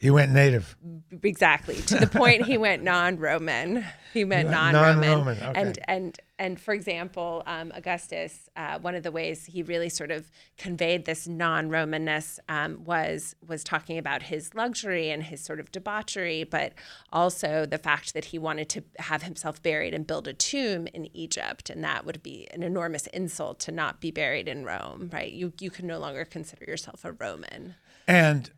He 0.01 0.11
went 0.11 0.33
native. 0.33 0.77
exactly. 1.23 1.77
To 1.77 1.97
the 1.97 2.07
point 2.07 2.47
he 2.47 2.57
went 2.57 2.83
non-roman. 2.83 3.85
He 4.15 4.25
went 4.25 4.51
non-roman, 4.51 5.01
non-Roman, 5.01 5.43
okay. 5.43 5.61
and 5.61 5.79
and 5.87 6.21
and 6.39 6.61
for 6.61 6.73
example 6.73 7.43
um, 7.47 7.73
augustus 7.75 8.49
uh, 8.57 8.79
one 8.79 8.95
of 8.95 9.03
the 9.03 9.13
ways 9.13 9.45
he 9.45 9.63
really 9.63 9.89
sort 9.89 10.11
of 10.11 10.31
conveyed 10.57 11.05
this 11.05 11.29
non-romanness 11.29 12.39
um, 12.49 12.85
was 12.85 13.35
was 13.47 13.63
talking 13.63 13.99
about 13.99 14.23
his 14.23 14.55
luxury 14.55 15.11
and 15.11 15.25
his 15.25 15.43
sort 15.43 15.61
of 15.61 15.71
debauchery 15.73 16.45
but 16.45 16.73
also 17.13 17.67
the 17.67 17.79
fact 17.79 18.15
that 18.15 18.27
he 18.27 18.39
wanted 18.39 18.69
to 18.69 18.83
have 18.99 19.23
himself 19.23 19.63
buried 19.63 19.93
and 19.93 20.07
build 20.07 20.27
a 20.27 20.33
tomb 20.33 20.87
in 20.95 21.15
egypt. 21.15 21.69
And 21.71 21.85
that 21.85 22.07
would 22.07 22.23
be 22.23 22.49
an 22.53 22.63
enormous 22.63 23.07
insult 23.09 23.59
to 23.61 23.73
not 23.73 24.01
be 24.01 24.11
buried 24.11 24.49
in 24.49 24.65
rome 24.65 25.11
right? 25.13 25.33
You 25.33 25.53
you 25.61 25.71
can 25.71 25.87
no 25.87 25.99
longer 25.99 26.25
consider 26.25 26.65
yourself 26.65 27.05
a 27.05 27.13
roman. 27.13 27.75
And 28.07 28.51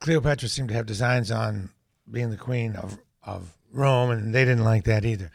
Cleopatra 0.00 0.48
seemed 0.48 0.68
to 0.68 0.74
have 0.74 0.86
designs 0.86 1.30
on 1.30 1.70
being 2.10 2.30
the 2.30 2.36
queen 2.36 2.76
of, 2.76 2.98
of 3.22 3.52
Rome, 3.72 4.10
and 4.10 4.34
they 4.34 4.44
didn't 4.44 4.64
like 4.64 4.84
that 4.84 5.04
either. 5.04 5.30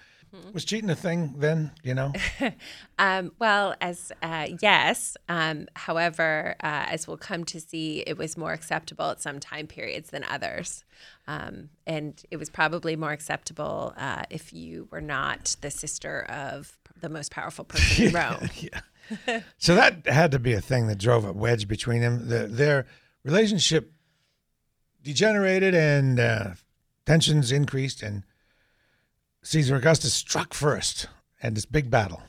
Was 0.52 0.66
cheating 0.66 0.90
a 0.90 0.96
thing 0.96 1.36
then, 1.38 1.72
you 1.84 1.94
know? 1.94 2.12
Um, 3.00 3.32
well, 3.40 3.76
as 3.82 4.12
uh, 4.22 4.48
yes, 4.62 5.18
um, 5.28 5.68
however, 5.76 6.56
uh, 6.64 6.86
as 6.88 7.08
we'll 7.08 7.18
come 7.18 7.44
to 7.46 7.60
see, 7.60 8.04
it 8.06 8.18
was 8.18 8.38
more 8.38 8.54
acceptable 8.54 9.10
at 9.10 9.22
some 9.22 9.40
time 9.40 9.68
periods 9.68 10.12
than 10.12 10.24
others, 10.24 10.86
um, 11.28 11.70
and 11.86 12.24
it 12.32 12.38
was 12.38 12.50
probably 12.50 12.96
more 12.96 13.12
acceptable 13.12 13.94
uh, 13.98 14.24
if 14.30 14.54
you 14.54 14.88
were 14.92 15.02
not 15.02 15.58
the 15.62 15.72
sister 15.72 16.22
of 16.30 16.78
the 17.02 17.10
most 17.10 17.32
powerful 17.32 17.66
person 17.66 18.08
in 18.08 18.14
Rome. 18.14 18.50
yeah. 18.58 19.42
So 19.58 19.76
that 19.76 20.08
had 20.08 20.32
to 20.32 20.40
be 20.40 20.54
a 20.54 20.62
thing 20.62 20.88
that 20.88 21.00
drove 21.00 21.26
a 21.26 21.34
wedge 21.34 21.68
between 21.68 22.02
them. 22.02 22.30
The, 22.30 22.48
their 22.48 22.86
relationship 23.24 23.92
degenerated 25.04 25.76
and 25.76 26.20
uh, 26.20 26.52
tensions 27.06 27.52
increased, 27.52 28.02
and 28.02 28.24
Caesar 29.44 29.76
Augustus 29.76 30.14
struck 30.14 30.54
first 30.54 31.08
and 31.42 31.56
this 31.56 31.66
big 31.66 31.92
battle. 31.92 32.22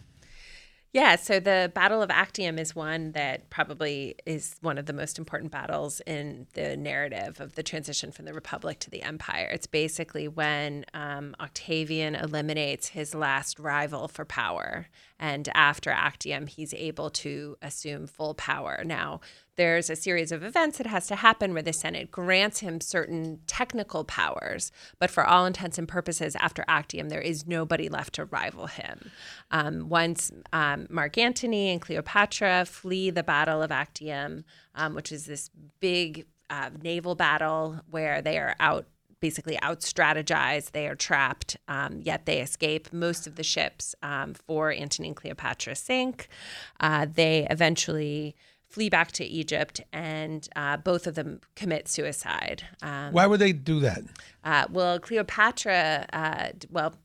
Yeah, 0.95 1.17
so 1.17 1.41
the 1.41 1.73
Battle 1.75 2.03
of 2.03 2.11
Actium 2.13 2.57
is 2.57 2.77
one 2.77 3.11
that 3.13 3.51
probably 3.51 4.15
is 4.27 4.55
one 4.61 4.79
of 4.79 4.87
the 4.87 4.93
most 4.93 5.19
important 5.19 5.51
battles 5.51 6.01
in 6.07 6.47
the 6.53 6.77
narrative 6.77 7.41
of 7.41 7.57
the 7.57 7.65
transition 7.65 8.13
from 8.13 8.27
the 8.27 8.33
Republic 8.33 8.79
to 8.79 8.91
the 8.91 9.03
Empire. 9.03 9.51
It's 9.53 9.67
basically 9.67 10.29
when 10.29 10.85
um, 10.95 11.35
Octavian 11.41 12.15
eliminates 12.15 12.87
his 12.87 13.13
last 13.13 13.59
rival 13.59 14.07
for 14.07 14.25
power. 14.25 14.87
And 15.19 15.49
after 15.53 15.91
Actium, 15.91 16.47
he's 16.47 16.73
able 16.73 17.11
to 17.11 17.57
assume 17.61 18.07
full 18.07 18.35
power. 18.35 18.85
Now, 18.85 19.21
there's 19.57 19.91
a 19.91 19.97
series 19.97 20.33
of 20.33 20.43
events 20.43 20.79
that 20.79 20.87
has 20.87 21.07
to 21.09 21.17
happen 21.17 21.53
where 21.53 21.63
the 21.63 21.73
Senate 21.73 22.11
grants 22.11 22.61
him 22.61 22.81
certain 22.81 23.41
technical 23.47 24.05
powers, 24.05 24.73
but 24.99 25.11
for 25.11 25.25
all 25.25 25.47
intents 25.47 25.79
and 25.79 25.87
purposes, 25.87 26.37
after 26.37 26.65
Actium, 26.69 27.09
there 27.09 27.21
is 27.21 27.47
nobody 27.47 27.89
left 27.89 28.15
to 28.15 28.25
rival 28.25 28.67
him. 28.67 29.11
Um, 29.51 29.89
once 29.89 30.33
um, 30.53 30.87
Mark 30.91 31.19
Antony 31.19 31.71
and 31.71 31.81
Cleopatra 31.81 32.65
flee 32.67 33.11
the 33.11 33.23
Battle 33.23 33.63
of 33.63 33.71
Actium, 33.71 34.45
um, 34.75 34.95
which 34.95 35.13
is 35.13 35.27
this 35.27 35.51
big 35.81 36.27
uh, 36.51 36.71
naval 36.83 37.15
battle 37.15 37.81
where 37.91 38.21
they 38.21 38.39
are 38.39 38.55
out 38.61 38.87
basically 39.21 39.59
out 39.63 39.81
strategized. 39.81 40.73
They 40.73 40.87
are 40.87 40.95
trapped, 40.95 41.57
um, 41.67 42.01
yet 42.03 42.27
they 42.27 42.43
escape. 42.43 42.93
Most 42.93 43.27
of 43.27 43.37
the 43.37 43.43
ships 43.43 43.95
um, 44.03 44.35
for 44.35 44.71
Antony 44.71 45.09
and 45.09 45.17
Cleopatra 45.17 45.77
sink. 45.77 46.29
Uh, 46.79 47.07
they 47.11 47.47
eventually 47.51 48.37
flee 48.75 48.89
back 48.91 49.13
to 49.13 49.25
Egypt, 49.25 49.81
and 49.93 50.49
uh, 50.57 50.77
both 50.77 51.07
of 51.07 51.15
them 51.15 51.41
commit 51.55 51.87
suicide. 51.87 52.65
Um, 52.83 53.13
Why 53.13 53.27
would 53.29 53.39
they 53.41 53.53
do 53.53 53.79
that? 53.81 54.03
uh, 54.43 54.67
well, 54.69 54.99
Cleopatra, 54.99 56.07
uh, 56.13 56.49
well, 56.71 56.97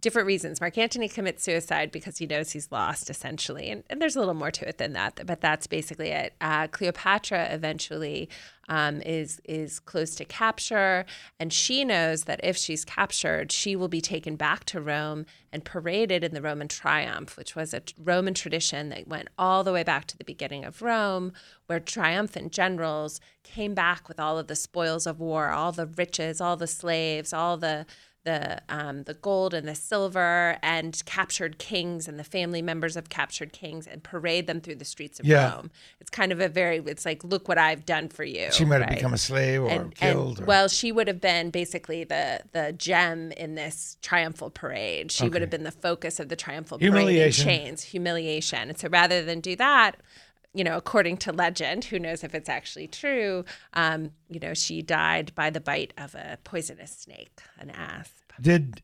different 0.00 0.26
reasons. 0.26 0.60
Mark 0.60 0.78
Antony 0.78 1.08
commits 1.08 1.42
suicide 1.42 1.90
because 1.90 2.18
he 2.18 2.26
knows 2.26 2.52
he's 2.52 2.70
lost, 2.70 3.10
essentially. 3.10 3.70
And, 3.70 3.84
and 3.90 4.00
there's 4.00 4.16
a 4.16 4.18
little 4.18 4.34
more 4.34 4.50
to 4.50 4.68
it 4.68 4.78
than 4.78 4.92
that, 4.92 5.26
but 5.26 5.40
that's 5.40 5.66
basically 5.66 6.10
it. 6.10 6.34
Uh, 6.40 6.66
Cleopatra 6.68 7.48
eventually 7.50 8.28
um, 8.68 9.00
is 9.02 9.40
is 9.44 9.80
close 9.80 10.14
to 10.16 10.24
capture, 10.24 11.06
and 11.40 11.52
she 11.52 11.84
knows 11.84 12.24
that 12.24 12.40
if 12.42 12.56
she's 12.56 12.84
captured, 12.84 13.50
she 13.50 13.74
will 13.74 13.88
be 13.88 14.00
taken 14.00 14.36
back 14.36 14.64
to 14.66 14.80
Rome 14.80 15.24
and 15.52 15.64
paraded 15.64 16.22
in 16.22 16.34
the 16.34 16.42
Roman 16.42 16.68
triumph, 16.68 17.36
which 17.36 17.56
was 17.56 17.72
a 17.72 17.82
Roman 17.98 18.34
tradition 18.34 18.90
that 18.90 19.08
went 19.08 19.28
all 19.38 19.64
the 19.64 19.72
way 19.72 19.82
back 19.82 20.04
to 20.06 20.18
the 20.18 20.24
beginning 20.24 20.64
of 20.64 20.82
Rome, 20.82 21.32
where 21.66 21.80
triumphant 21.80 22.52
generals 22.52 23.20
came 23.42 23.74
back 23.74 24.06
with 24.06 24.20
all 24.20 24.38
of 24.38 24.48
the 24.48 24.56
spoils 24.56 25.06
of 25.06 25.18
war, 25.18 25.48
all 25.48 25.72
the 25.72 25.86
riches, 25.86 26.40
all 26.40 26.56
the 26.56 26.66
slaves, 26.66 27.32
all 27.32 27.56
the 27.56 27.86
the 28.28 28.60
um, 28.68 28.96
the 29.04 29.14
gold 29.14 29.52
and 29.54 29.66
the 29.66 29.74
silver, 29.74 30.58
and 30.62 30.92
captured 31.06 31.58
kings 31.58 32.06
and 32.08 32.18
the 32.18 32.24
family 32.36 32.62
members 32.62 32.94
of 32.96 33.04
captured 33.08 33.52
kings, 33.52 33.86
and 33.86 34.02
parade 34.02 34.46
them 34.46 34.60
through 34.60 34.76
the 34.76 34.84
streets 34.84 35.18
of 35.20 35.26
Yeah. 35.26 35.54
Rome. 35.54 35.70
It's 36.00 36.10
kind 36.10 36.30
of 36.32 36.40
a 36.40 36.48
very, 36.48 36.78
it's 36.78 37.04
like, 37.04 37.24
look 37.24 37.48
what 37.48 37.58
I've 37.58 37.84
done 37.86 38.08
for 38.08 38.24
you. 38.24 38.46
She 38.52 38.64
might 38.64 38.80
have 38.82 38.90
become 38.90 39.14
a 39.14 39.18
slave 39.18 39.62
or 39.62 39.70
and, 39.70 39.94
killed. 39.94 40.38
and- 40.38 40.44
or, 40.46 40.48
well, 40.52 40.68
she 40.68 40.92
would 40.92 41.08
have 41.08 41.20
been 41.20 41.50
basically 41.50 42.04
the 42.04 42.40
the 42.52 42.72
gem 42.72 43.32
in 43.32 43.54
this 43.54 43.96
triumphal 44.02 44.50
parade. 44.50 45.10
She 45.10 45.28
would 45.28 45.40
have 45.40 45.50
been 45.50 45.64
the 45.64 45.70
focus 45.88 46.20
of 46.20 46.28
the 46.28 46.36
triumphal 46.36 46.78
parade 46.78 46.88
in 46.88 46.92
Humiliation. 46.96 47.44
chains, 47.44 47.82
humiliation. 47.84 48.68
And 48.70 48.78
so 48.78 48.88
rather 48.88 49.24
than 49.24 49.40
do 49.40 49.56
that, 49.56 49.96
you 50.54 50.64
know, 50.64 50.76
according 50.76 51.16
to 51.18 51.32
legend, 51.32 51.84
who 51.84 51.98
knows 51.98 52.24
if 52.24 52.34
it's 52.34 52.48
actually 52.48 52.88
true, 52.88 53.44
um, 53.74 54.10
you 54.28 54.40
know, 54.40 54.54
she 54.54 54.82
died 54.82 55.32
by 55.34 55.50
the 55.50 55.60
bite 55.60 55.92
of 55.98 56.14
a 56.14 56.38
poisonous 56.42 56.90
snake, 56.90 57.38
an 57.60 57.70
asp. 57.70 58.14
Did 58.40 58.82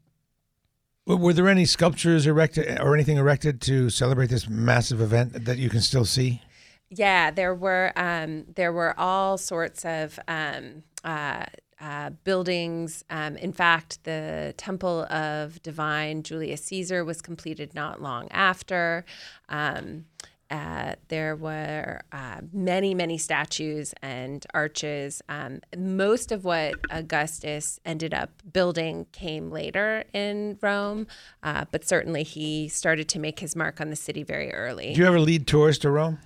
were 1.07 1.33
there 1.35 1.49
any 1.49 1.67
sculptures 1.67 2.27
erected 2.27 2.81
or 2.81 2.95
anything 2.95 3.19
erected 3.19 3.61
to 3.62 3.90
celebrate 3.90 4.31
this 4.31 4.49
massive 4.49 5.01
event 5.01 5.45
that 5.45 5.59
you 5.59 5.69
can 5.69 5.81
still 5.81 6.07
see? 6.07 6.40
Yeah, 6.88 7.31
there 7.31 7.55
were 7.55 7.93
um, 7.97 8.45
there 8.55 8.73
were 8.73 8.99
all 8.99 9.37
sorts 9.37 9.85
of 9.85 10.19
um, 10.29 10.85
uh, 11.03 11.45
uh, 11.81 12.11
buildings. 12.25 13.05
Um, 13.11 13.37
in 13.37 13.53
fact, 13.53 14.05
the 14.05 14.55
Temple 14.57 15.05
of 15.05 15.62
Divine 15.62 16.23
Julius 16.23 16.64
Caesar 16.64 17.05
was 17.05 17.21
completed 17.21 17.75
not 17.75 18.01
long 18.01 18.29
after. 18.31 19.05
Um, 19.49 20.07
uh, 20.51 20.95
there 21.09 21.35
were 21.37 22.03
uh, 22.13 22.41
many, 22.53 22.95
many 22.95 23.19
statues 23.19 23.95
and 24.03 24.45
arches. 24.55 25.23
Um, 25.29 25.61
most 25.77 26.31
of 26.33 26.45
what 26.45 26.75
Augustus 26.91 27.81
ended 27.85 28.13
up 28.15 28.31
building 28.53 29.07
came 29.13 29.51
later 29.51 30.05
in 30.13 30.59
Rome, 30.63 31.07
uh, 31.43 31.65
but 31.71 31.85
certainly 31.87 32.23
he 32.23 32.69
started 32.69 33.09
to 33.11 33.19
make 33.19 33.41
his 33.41 33.57
mark 33.57 33.81
on 33.81 33.91
the 33.91 33.97
city 33.97 34.23
very 34.23 34.53
early. 34.53 34.93
Do 34.95 35.01
you 35.01 35.07
ever 35.07 35.21
lead 35.21 35.47
tours 35.47 35.79
to 35.79 35.91
Rome? 35.91 36.19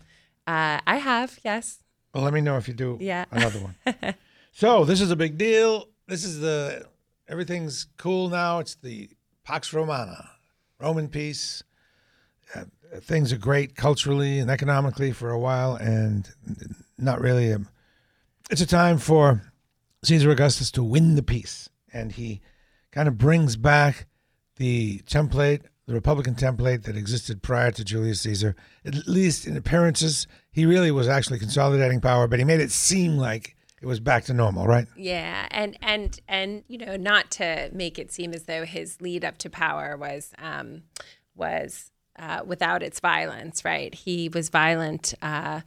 Uh, 0.46 0.80
I 0.86 0.96
have, 0.96 1.38
yes. 1.44 1.82
Well, 2.14 2.24
let 2.24 2.32
me 2.32 2.40
know 2.40 2.56
if 2.56 2.68
you 2.68 2.74
do 2.74 2.98
Yeah. 3.00 3.24
another 3.30 3.60
one. 3.60 4.14
so 4.52 4.84
this 4.84 5.00
is 5.00 5.10
a 5.10 5.16
big 5.16 5.38
deal. 5.38 5.88
This 6.06 6.24
is 6.24 6.40
the 6.40 6.86
everything's 7.28 7.86
cool 7.98 8.28
now. 8.30 8.58
It's 8.58 8.74
the 8.76 9.10
Pax 9.44 9.72
Romana, 9.72 10.30
Roman 10.80 11.08
peace. 11.08 11.62
Things 13.00 13.32
are 13.32 13.38
great 13.38 13.76
culturally 13.76 14.38
and 14.38 14.50
economically 14.50 15.12
for 15.12 15.30
a 15.30 15.38
while, 15.38 15.76
and 15.76 16.28
not 16.96 17.20
really. 17.20 17.50
A, 17.50 17.60
it's 18.50 18.60
a 18.60 18.66
time 18.66 18.98
for 18.98 19.42
Caesar 20.04 20.30
Augustus 20.30 20.70
to 20.72 20.82
win 20.82 21.14
the 21.14 21.22
peace, 21.22 21.68
and 21.92 22.12
he 22.12 22.40
kind 22.92 23.08
of 23.08 23.18
brings 23.18 23.56
back 23.56 24.06
the 24.56 24.98
template, 25.00 25.62
the 25.86 25.94
Republican 25.94 26.34
template 26.34 26.84
that 26.84 26.96
existed 26.96 27.42
prior 27.42 27.70
to 27.72 27.84
Julius 27.84 28.22
Caesar. 28.22 28.56
At 28.84 29.06
least 29.06 29.46
in 29.46 29.56
appearances, 29.56 30.26
he 30.50 30.66
really 30.66 30.90
was 30.90 31.08
actually 31.08 31.38
consolidating 31.38 32.00
power, 32.00 32.26
but 32.26 32.38
he 32.38 32.44
made 32.44 32.60
it 32.60 32.70
seem 32.70 33.16
like 33.16 33.56
it 33.80 33.86
was 33.86 34.00
back 34.00 34.24
to 34.24 34.34
normal, 34.34 34.66
right? 34.66 34.86
Yeah, 34.96 35.46
and 35.50 35.76
and 35.80 36.18
and 36.26 36.64
you 36.68 36.78
know, 36.78 36.96
not 36.96 37.30
to 37.32 37.70
make 37.72 37.98
it 37.98 38.12
seem 38.12 38.34
as 38.34 38.44
though 38.44 38.64
his 38.64 39.00
lead 39.00 39.24
up 39.24 39.38
to 39.38 39.50
power 39.50 39.96
was 39.96 40.32
um, 40.38 40.82
was 41.34 41.92
uh, 42.18 42.42
without 42.44 42.82
its 42.82 43.00
violence, 43.00 43.64
right? 43.64 43.94
He 43.94 44.28
was 44.28 44.48
violent. 44.48 45.14
Uh, 45.22 45.60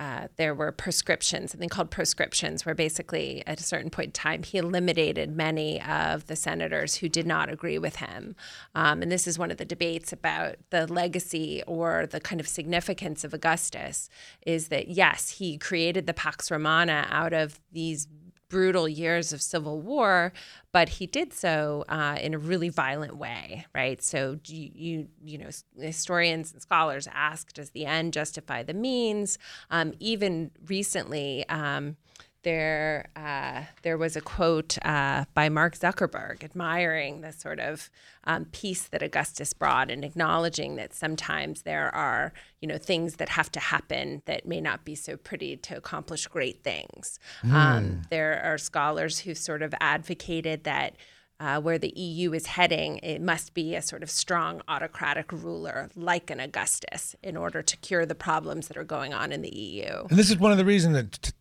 uh, 0.00 0.28
there 0.36 0.54
were 0.54 0.72
prescriptions, 0.72 1.50
something 1.50 1.68
called 1.68 1.90
proscriptions, 1.90 2.64
where 2.64 2.74
basically 2.74 3.42
at 3.46 3.60
a 3.60 3.62
certain 3.62 3.90
point 3.90 4.06
in 4.06 4.12
time 4.12 4.42
he 4.42 4.56
eliminated 4.56 5.36
many 5.36 5.78
of 5.82 6.26
the 6.26 6.34
senators 6.34 6.94
who 6.94 7.08
did 7.08 7.26
not 7.26 7.50
agree 7.50 7.78
with 7.78 7.96
him. 7.96 8.34
Um, 8.74 9.02
and 9.02 9.12
this 9.12 9.26
is 9.26 9.38
one 9.38 9.50
of 9.50 9.58
the 9.58 9.64
debates 9.66 10.10
about 10.10 10.56
the 10.70 10.90
legacy 10.90 11.62
or 11.66 12.06
the 12.06 12.18
kind 12.18 12.40
of 12.40 12.48
significance 12.48 13.24
of 13.24 13.34
Augustus 13.34 14.08
is 14.46 14.68
that 14.68 14.88
yes, 14.88 15.32
he 15.32 15.58
created 15.58 16.06
the 16.06 16.14
Pax 16.14 16.50
Romana 16.50 17.06
out 17.10 17.34
of 17.34 17.60
these 17.70 18.08
brutal 18.50 18.86
years 18.86 19.32
of 19.32 19.40
civil 19.40 19.80
war, 19.80 20.34
but 20.72 20.90
he 20.90 21.06
did 21.06 21.32
so 21.32 21.84
uh, 21.88 22.18
in 22.20 22.34
a 22.34 22.38
really 22.38 22.68
violent 22.68 23.16
way, 23.16 23.64
right? 23.74 24.02
So 24.02 24.38
you, 24.44 24.70
you 24.74 25.08
you 25.24 25.38
know 25.38 25.48
historians 25.78 26.52
and 26.52 26.60
scholars 26.60 27.08
ask, 27.10 27.54
does 27.54 27.70
the 27.70 27.86
end 27.86 28.12
justify 28.12 28.62
the 28.62 28.74
means? 28.74 29.38
Um, 29.70 29.94
even 29.98 30.50
recently. 30.66 31.48
Um, 31.48 31.96
there, 32.42 33.08
uh, 33.16 33.64
there 33.82 33.98
was 33.98 34.16
a 34.16 34.20
quote 34.20 34.78
uh, 34.84 35.24
by 35.34 35.48
Mark 35.48 35.76
Zuckerberg 35.76 36.42
admiring 36.42 37.20
the 37.20 37.32
sort 37.32 37.60
of 37.60 37.90
um, 38.24 38.46
peace 38.46 38.84
that 38.88 39.02
Augustus 39.02 39.52
brought 39.52 39.90
and 39.90 40.04
acknowledging 40.04 40.76
that 40.76 40.94
sometimes 40.94 41.62
there 41.62 41.94
are, 41.94 42.32
you 42.60 42.68
know, 42.68 42.78
things 42.78 43.16
that 43.16 43.30
have 43.30 43.50
to 43.52 43.60
happen 43.60 44.22
that 44.26 44.46
may 44.46 44.60
not 44.60 44.84
be 44.84 44.94
so 44.94 45.16
pretty 45.16 45.56
to 45.56 45.76
accomplish 45.76 46.26
great 46.26 46.62
things. 46.62 47.18
Um, 47.50 48.02
there 48.10 48.42
are 48.42 48.58
scholars 48.58 49.20
who 49.20 49.34
sort 49.34 49.62
of 49.62 49.74
advocated 49.80 50.64
that 50.64 50.96
uh, 51.40 51.58
where 51.58 51.78
the 51.78 51.92
EU 51.98 52.32
is 52.34 52.46
heading, 52.46 52.98
it 52.98 53.20
must 53.20 53.54
be 53.54 53.74
a 53.74 53.80
sort 53.80 54.02
of 54.02 54.10
strong 54.10 54.60
autocratic 54.68 55.32
ruler 55.32 55.88
like 55.96 56.30
an 56.30 56.38
Augustus 56.38 57.16
in 57.22 57.36
order 57.36 57.62
to 57.62 57.76
cure 57.78 58.04
the 58.04 58.14
problems 58.14 58.68
that 58.68 58.76
are 58.76 58.84
going 58.84 59.14
on 59.14 59.32
in 59.32 59.40
the 59.40 59.54
EU. 59.54 60.04
And 60.10 60.18
this 60.18 60.30
is 60.30 60.36
one 60.36 60.52
of 60.52 60.58
the 60.58 60.66
reasons 60.66 60.94
that 60.94 61.12
t- 61.12 61.32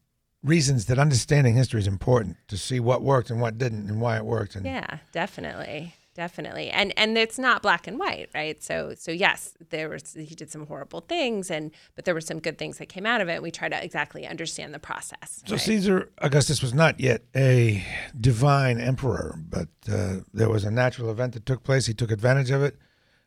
reasons 0.44 0.86
that 0.86 0.98
understanding 0.98 1.56
history 1.56 1.80
is 1.80 1.88
important 1.88 2.38
to 2.48 2.58
see 2.58 2.80
what 2.80 3.02
worked 3.02 3.30
and 3.30 3.42
what 3.42 3.58
didn't 3.58 3.90
and 3.90 4.00
why 4.00 4.18
it 4.18 4.26
worked. 4.26 4.56
And 4.56 4.66
Yeah, 4.66 5.00
definitely. 5.12 5.96
Definitely. 6.16 6.70
And 6.70 6.92
and 6.98 7.18
it's 7.18 7.40
not 7.40 7.62
black 7.62 7.88
and 7.88 7.98
white, 7.98 8.30
right? 8.34 8.62
So 8.62 8.94
so 8.98 9.10
yes, 9.10 9.54
there 9.70 9.88
was 9.88 10.14
he 10.14 10.36
did 10.36 10.52
some 10.52 10.66
horrible 10.68 11.00
things 11.00 11.50
and 11.50 11.72
but 11.96 12.04
there 12.04 12.14
were 12.14 12.20
some 12.20 12.40
good 12.40 12.58
things 12.58 12.78
that 12.80 12.88
came 12.88 13.06
out 13.06 13.22
of 13.22 13.30
it. 13.30 13.42
We 13.42 13.52
try 13.52 13.70
to 13.70 13.82
exactly 13.82 14.28
understand 14.28 14.74
the 14.74 14.80
process. 14.80 15.44
So 15.46 15.54
right? 15.54 15.62
Caesar 15.62 16.12
Augustus 16.18 16.62
was 16.62 16.74
not 16.74 17.00
yet 17.00 17.24
a 17.36 17.86
divine 18.20 18.82
emperor, 18.82 19.40
but 19.48 19.70
uh, 19.90 20.18
there 20.34 20.50
was 20.50 20.66
a 20.66 20.72
natural 20.72 21.10
event 21.10 21.36
that 21.36 21.46
took 21.46 21.64
place. 21.64 21.86
He 21.86 21.94
took 21.94 22.12
advantage 22.12 22.52
of 22.52 22.64
it. 22.64 22.78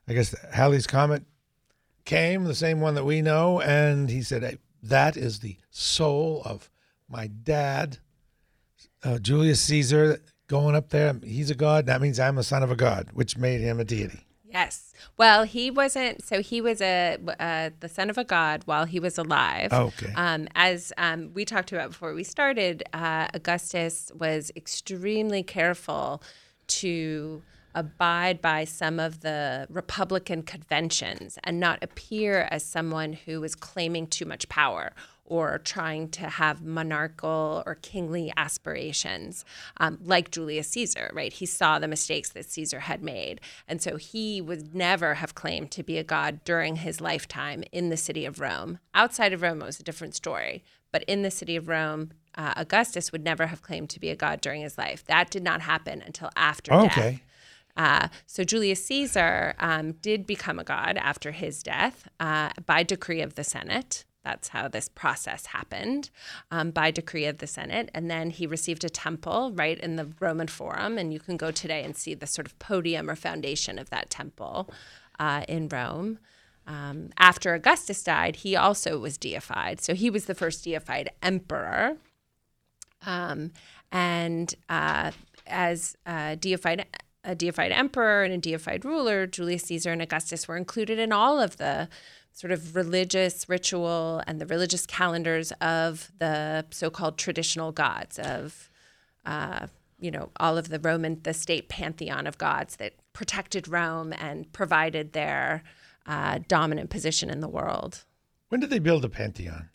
I 0.07 0.12
guess 0.12 0.35
Halley's 0.53 0.87
comet 0.87 1.22
came, 2.05 2.44
the 2.44 2.55
same 2.55 2.81
one 2.81 2.94
that 2.96 3.05
we 3.05 3.22
know, 3.22 3.61
and 3.61 4.11
he 4.11 4.20
said, 4.20 4.42
hey, 4.42 4.59
"That 4.83 5.16
is 5.16 5.38
the 5.38 5.57
soul 5.70 6.42
of 6.44 6.68
my 7.12 7.29
dad, 7.29 7.98
uh, 9.05 9.18
Julius 9.18 9.61
Caesar. 9.61 10.20
going 10.48 10.75
up 10.75 10.90
there. 10.90 11.18
He's 11.22 11.51
a 11.51 11.55
god. 11.55 11.87
That 11.87 12.01
means 12.01 12.18
I'm 12.18 12.37
a 12.38 12.42
son 12.42 12.62
of 12.62 12.70
a 12.70 12.77
god, 12.77 13.09
which 13.12 13.38
made 13.38 13.61
him 13.61 13.81
a 13.81 13.85
deity. 13.85 14.27
Yes. 14.44 14.92
Well, 15.16 15.44
he 15.44 15.70
wasn't. 15.70 16.22
So 16.22 16.42
he 16.42 16.61
was 16.61 16.83
a 16.83 17.16
uh, 17.40 17.70
the 17.81 17.88
son 17.88 18.11
of 18.11 18.18
a 18.18 18.25
god 18.25 18.62
while 18.66 18.85
he 18.85 19.01
was 19.01 19.16
alive. 19.16 19.72
Okay. 19.72 20.12
Um, 20.14 20.48
as 20.55 20.92
um, 20.98 21.33
we 21.33 21.44
talked 21.44 21.72
about 21.72 21.90
before 21.90 22.12
we 22.12 22.25
started, 22.25 22.83
uh, 22.92 23.29
Augustus 23.33 24.12
was 24.14 24.53
extremely 24.55 25.42
careful 25.42 26.22
to 26.66 27.42
abide 27.74 28.40
by 28.40 28.64
some 28.64 28.98
of 29.00 29.20
the 29.20 29.66
Republican 29.70 30.42
conventions 30.42 31.38
and 31.44 31.58
not 31.58 31.82
appear 31.82 32.48
as 32.50 32.64
someone 32.64 33.12
who 33.12 33.42
is 33.44 33.54
claiming 33.54 34.06
too 34.06 34.24
much 34.24 34.48
power 34.48 34.92
or 35.24 35.58
trying 35.58 36.08
to 36.11 36.28
have 36.28 36.62
monarchical 36.62 37.62
or 37.64 37.76
kingly 37.76 38.32
aspirations, 38.37 39.44
um, 39.78 39.98
like 40.04 40.30
Julius 40.30 40.68
Caesar, 40.68 41.11
right? 41.14 41.32
He 41.32 41.46
saw 41.46 41.78
the 41.78 41.88
mistakes 41.88 42.30
that 42.30 42.50
Caesar 42.50 42.80
had 42.80 43.02
made. 43.02 43.40
And 43.66 43.80
so 43.80 43.96
he 43.96 44.40
would 44.40 44.74
never 44.74 45.14
have 45.14 45.35
claimed 45.35 45.70
to 45.70 45.82
be 45.82 45.96
a 45.96 46.04
god 46.04 46.44
during 46.44 46.76
his 46.76 47.00
lifetime 47.00 47.64
in 47.72 47.88
the 47.88 47.96
city 47.96 48.26
of 48.26 48.40
Rome. 48.40 48.78
Outside 48.94 49.32
of 49.32 49.42
Rome, 49.42 49.62
it 49.62 49.66
was 49.66 49.80
a 49.80 49.85
different 49.85 50.14
story. 50.14 50.64
But 50.90 51.04
in 51.04 51.22
the 51.22 51.30
city 51.30 51.56
of 51.56 51.68
Rome, 51.68 52.11
uh, 52.35 52.52
Augustus 52.56 53.12
would 53.12 53.24
never 53.24 53.46
have 53.46 53.62
claimed 53.62 53.88
to 53.90 54.00
be 54.00 54.11
a 54.11 54.16
god 54.16 54.40
during 54.40 54.61
his 54.61 54.76
life. 54.76 55.04
That 55.06 55.30
did 55.30 55.42
not 55.42 55.62
happen 55.62 56.02
until 56.04 56.30
after 56.37 56.72
death. 56.88 57.22
Uh, 57.76 58.08
so 58.26 58.44
Julius 58.44 58.85
Caesar 58.87 59.54
um, 59.58 59.92
did 59.92 60.26
become 60.26 60.58
a 60.58 60.64
god 60.64 60.96
after 60.96 61.32
his 61.32 61.62
death 61.62 62.08
uh, 62.20 62.50
by 62.66 62.82
decree 62.82 63.22
of 63.22 63.35
the 63.35 63.44
Senate. 63.44 64.04
That's 64.24 64.48
how 64.48 64.68
this 64.68 64.88
process 64.88 65.46
happened 65.46 66.11
um, 66.50 66.70
by 66.70 66.90
decree 66.90 67.26
of 67.26 67.38
the 67.38 67.46
Senate. 67.46 67.90
And 67.92 68.11
then 68.11 68.30
he 68.30 68.46
received 68.46 68.85
a 68.85 68.88
temple 68.88 69.52
right 69.52 69.78
in 69.78 69.96
the 69.96 70.11
Roman 70.20 70.46
Forum. 70.46 70.96
And 70.96 71.12
you 71.12 71.18
can 71.18 71.37
go 71.37 71.50
today 71.50 71.82
and 71.82 71.96
see 71.96 72.14
the 72.14 72.26
sort 72.26 72.46
of 72.46 72.58
podium 72.58 73.11
or 73.11 73.16
foundation 73.16 73.78
of 73.78 73.90
that 73.90 74.11
temple 74.11 74.70
uh, 75.18 75.44
in 75.48 75.68
Rome. 75.68 76.18
Um, 76.68 77.11
after 77.18 77.54
Augustus 77.54 78.04
died, 78.04 78.37
he 78.37 78.54
also 78.54 78.98
was 78.98 79.18
deified. 79.18 79.80
So 79.80 79.94
he 79.94 80.08
was 80.08 80.26
the 80.26 80.35
first 80.35 80.62
deified 80.62 81.11
emperor. 81.20 81.96
Um, 83.04 83.50
and 83.90 84.54
uh, 84.68 85.11
as 85.48 85.96
uh, 86.06 86.37
deified 86.37 86.87
a 87.24 87.35
deified 87.35 87.72
emperor 87.72 88.24
and 88.24 88.32
a 88.32 88.38
deified 88.38 88.85
ruler, 88.85 89.26
Julius 89.26 89.64
Caesar 89.64 89.92
and 89.92 90.02
Augustus 90.02 90.48
were 90.48 90.56
included 90.56 90.98
in 90.98 91.12
all 91.12 91.40
of 91.40 91.56
the 91.56 91.88
sort 92.32 92.50
of 92.50 92.74
religious 92.74 93.48
ritual 93.48 94.22
and 94.26 94.40
the 94.40 94.46
religious 94.46 94.87
calendars 94.87 95.52
of 95.61 96.11
the 96.18 96.64
so-called 96.70 97.18
traditional 97.18 97.72
gods 97.72 98.18
of, 98.18 98.70
uh, 99.26 99.66
you 100.00 100.11
know, 100.11 100.30
all 100.40 100.56
of 100.56 100.68
the 100.68 100.80
Roman, 100.80 101.20
the 101.22 101.35
state 101.35 101.68
pantheon 101.68 102.26
of 102.26 102.38
gods 102.38 102.76
that 102.76 102.94
protected 103.12 103.68
Rome 103.68 104.12
and 104.16 104.50
provided 104.52 105.12
their 105.12 105.62
uh, 106.06 106.40
dominant 106.48 106.90
position 106.90 107.30
in 107.30 107.40
the 107.40 107.48
world. 107.48 108.04
When 108.48 108.61
did 108.61 108.70
they 108.70 108.78
build 108.78 109.02
the 109.02 109.08
Pantheon? 109.08 109.68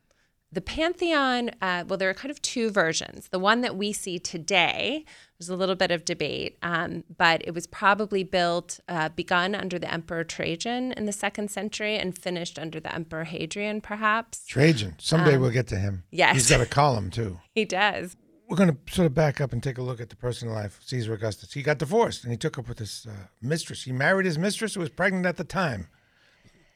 The 0.50 0.62
Pantheon, 0.62 1.52
uh, 1.62 1.84
well, 1.88 1.98
there 1.98 2.10
are 2.10 2.14
kind 2.14 2.32
of 2.32 2.42
two 2.42 2.70
versions. 2.72 3.28
The 3.30 3.40
one 3.40 3.60
that 3.62 3.76
we 3.76 3.92
see 3.92 4.18
today, 4.18 5.04
there's 5.38 5.50
a 5.50 5.58
little 5.58 5.76
bit 5.76 5.92
of 5.92 6.06
debate, 6.06 6.58
um, 6.64 7.04
but 7.18 7.42
it 7.46 7.54
was 7.54 7.68
probably 7.68 8.24
built, 8.24 8.80
uh, 8.88 9.10
begun 9.10 9.54
under 9.56 9.78
the 9.78 9.92
Emperor 9.92 10.24
Trajan 10.24 10.94
in 10.94 11.06
the 11.06 11.12
second 11.12 11.52
century 11.52 11.98
and 11.98 12.18
finished 12.18 12.58
under 12.58 12.80
the 12.80 12.94
Emperor 12.96 13.26
Hadrian, 13.26 13.82
perhaps. 13.82 14.46
Trajan. 14.46 14.96
Someday 15.00 15.36
Um, 15.36 15.42
we'll 15.42 15.52
get 15.52 15.68
to 15.68 15.76
him. 15.78 16.04
yes. 16.12 16.34
He's 16.36 16.50
got 16.50 16.62
a 16.62 16.66
column, 16.66 17.12
too. 17.12 17.40
He 17.54 17.66
does. 17.66 18.16
We're 18.48 18.56
going 18.56 18.70
to 18.70 18.94
sort 18.94 19.06
of 19.08 19.14
back 19.14 19.42
up 19.42 19.52
and 19.52 19.62
take 19.62 19.78
a 19.78 19.82
look 19.82 20.00
at 20.00 20.10
the 20.10 20.16
personal 20.16 20.54
life 20.54 20.78
of 20.80 20.86
Caesar 20.86 21.14
Augustus. 21.14 21.52
He 21.52 21.62
got 21.62 21.78
divorced 21.80 22.24
and 22.24 22.32
he 22.32 22.38
took 22.38 22.58
up 22.58 22.70
with 22.70 22.80
his 22.80 23.06
uh, 23.10 23.28
mistress. 23.42 23.84
He 23.84 23.92
married 23.92 24.26
his 24.26 24.38
mistress 24.38 24.76
who 24.76 24.80
was 24.80 24.90
pregnant 24.90 25.26
at 25.26 25.36
the 25.36 25.44
time. 25.44 25.90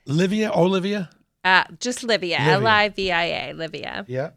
Livia, 0.05 0.51
Olivia? 0.53 1.09
Uh, 1.43 1.63
just 1.79 2.03
Livia, 2.03 2.37
Livia. 2.37 2.53
L 2.53 2.67
I 2.67 2.89
V 2.89 3.11
I 3.11 3.23
A, 3.23 4.03
Yeah. 4.07 4.31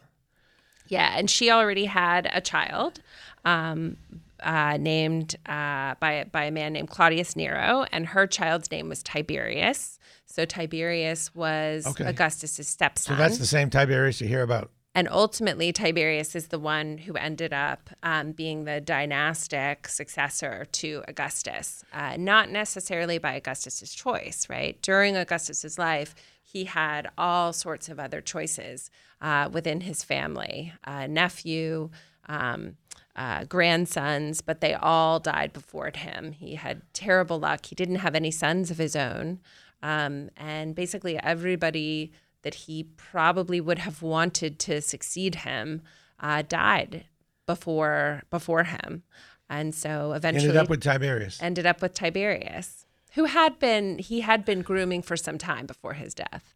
Yeah, 0.87 1.15
and 1.17 1.31
she 1.31 1.51
already 1.51 1.87
had 1.87 2.31
a 2.33 2.41
child 2.41 3.01
um, 3.45 3.97
uh, 4.41 4.77
named 4.79 5.37
uh, 5.47 5.95
by 6.01 6.27
by 6.31 6.45
a 6.45 6.51
man 6.51 6.73
named 6.73 6.91
Claudius 6.91 7.37
Nero, 7.37 7.87
and 7.93 8.07
her 8.09 8.27
child's 8.27 8.71
name 8.71 8.89
was 8.89 9.03
Tiberius. 9.03 9.99
So 10.27 10.45
Tiberius 10.45 11.35
was 11.35 11.87
Okay. 11.87 12.07
Augustus's 12.07 12.69
stepson. 12.69 13.15
So 13.15 13.19
that's 13.19 13.39
the 13.39 13.47
same 13.47 13.71
Tiberius 13.71 14.21
you 14.21 14.29
hear 14.29 14.43
about. 14.43 14.71
And 14.97 15.09
ultimately, 15.11 15.73
Tiberius 15.73 16.37
is 16.37 16.49
the 16.49 16.59
one 16.59 16.99
who 16.99 17.15
ended 17.15 17.53
up 17.53 17.91
um, 18.05 18.31
being 18.31 18.65
the 18.65 18.81
dynastic 18.81 19.89
successor 19.89 20.67
to 20.71 21.03
Augustus, 21.09 21.85
uh, 21.93 22.17
not 22.17 22.49
necessarily 22.49 23.19
by 23.19 23.35
Augustus's 23.35 23.93
choice, 23.93 24.47
right? 24.49 24.81
During 24.83 25.17
Augustus's 25.17 25.81
life, 25.81 26.15
he 26.45 26.65
had 26.65 27.11
all 27.19 27.53
sorts 27.53 27.89
of 27.89 27.99
other 27.99 28.21
choices 28.21 28.89
uh, 29.21 29.49
within 29.53 29.81
his 29.81 30.05
family 30.05 30.73
uh, 30.85 31.09
nephew, 31.09 31.91
um, 32.29 32.77
uh, 33.17 33.45
grandsons, 33.45 34.41
but 34.43 34.61
they 34.61 34.75
all 34.75 35.19
died 35.19 35.53
before 35.53 35.91
him. 35.93 36.33
He 36.33 36.55
had 36.55 36.83
terrible 36.93 37.41
luck. 37.41 37.67
He 37.67 37.75
didn't 37.75 37.97
have 37.97 38.15
any 38.15 38.31
sons 38.31 38.71
of 38.71 38.79
his 38.79 38.95
own. 38.95 39.41
Um, 39.83 40.31
and 40.37 40.75
basically, 40.75 41.19
everybody 41.19 42.13
that 42.45 42.55
he 42.55 42.85
probably 42.97 43.61
would 43.61 43.81
have 43.81 44.01
wanted 44.03 44.59
to 44.61 44.81
succeed 44.81 45.35
him 45.37 45.83
uh, 46.21 46.43
died 46.47 47.07
before 47.47 48.23
before 48.31 48.65
him, 48.65 49.03
and 49.51 49.75
so 49.75 50.13
eventually 50.13 50.49
Ended 50.49 50.57
up 50.63 50.71
with 50.71 50.81
Tiberius. 50.83 51.43
ended 51.43 51.67
up 51.67 51.83
with 51.83 51.93
Tiberius, 51.95 52.87
who 53.15 53.25
had 53.25 53.59
been 53.59 53.99
he 53.99 54.21
had 54.21 54.45
been 54.45 54.63
grooming 54.63 55.03
for 55.03 55.17
some 55.17 55.37
time 55.39 55.67
before 55.67 55.95
his 55.95 56.15
death. 56.15 56.55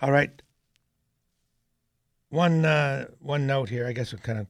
All 0.00 0.10
right. 0.10 0.30
One 2.30 2.64
uh, 2.64 3.06
one 3.20 3.46
note 3.46 3.68
here. 3.68 3.86
I 3.86 3.92
guess 3.92 4.12
we're 4.12 4.18
kind 4.20 4.38
of 4.38 4.46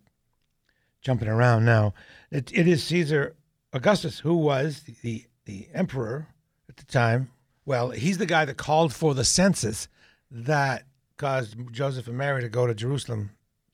jumping 1.01 1.29
around 1.29 1.65
now. 1.65 1.95
It, 2.31 2.51
it 2.53 2.67
is 2.67 2.83
Caesar 2.85 3.37
Augustus 3.73 4.21
who 4.21 4.35
was 4.37 4.83
the, 4.83 4.95
the 5.03 5.25
the 5.45 5.69
emperor 5.75 6.29
at 6.69 6.77
the 6.77 6.85
time. 6.85 7.31
Well, 7.65 7.91
he's 7.91 8.19
the 8.19 8.27
guy 8.27 8.45
that 8.47 8.57
called 8.57 8.93
for 8.95 9.15
the 9.15 9.25
census 9.25 9.89
that 10.31 10.85
caused 11.17 11.57
Joseph 11.73 12.07
and 12.07 12.17
Mary 12.19 12.43
to 12.43 12.49
go 12.49 12.67
to 12.67 12.75
Jerusalem 12.75 13.31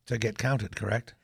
to 0.07 0.19
get 0.19 0.39
counted. 0.39 0.77
Correct? 0.77 1.15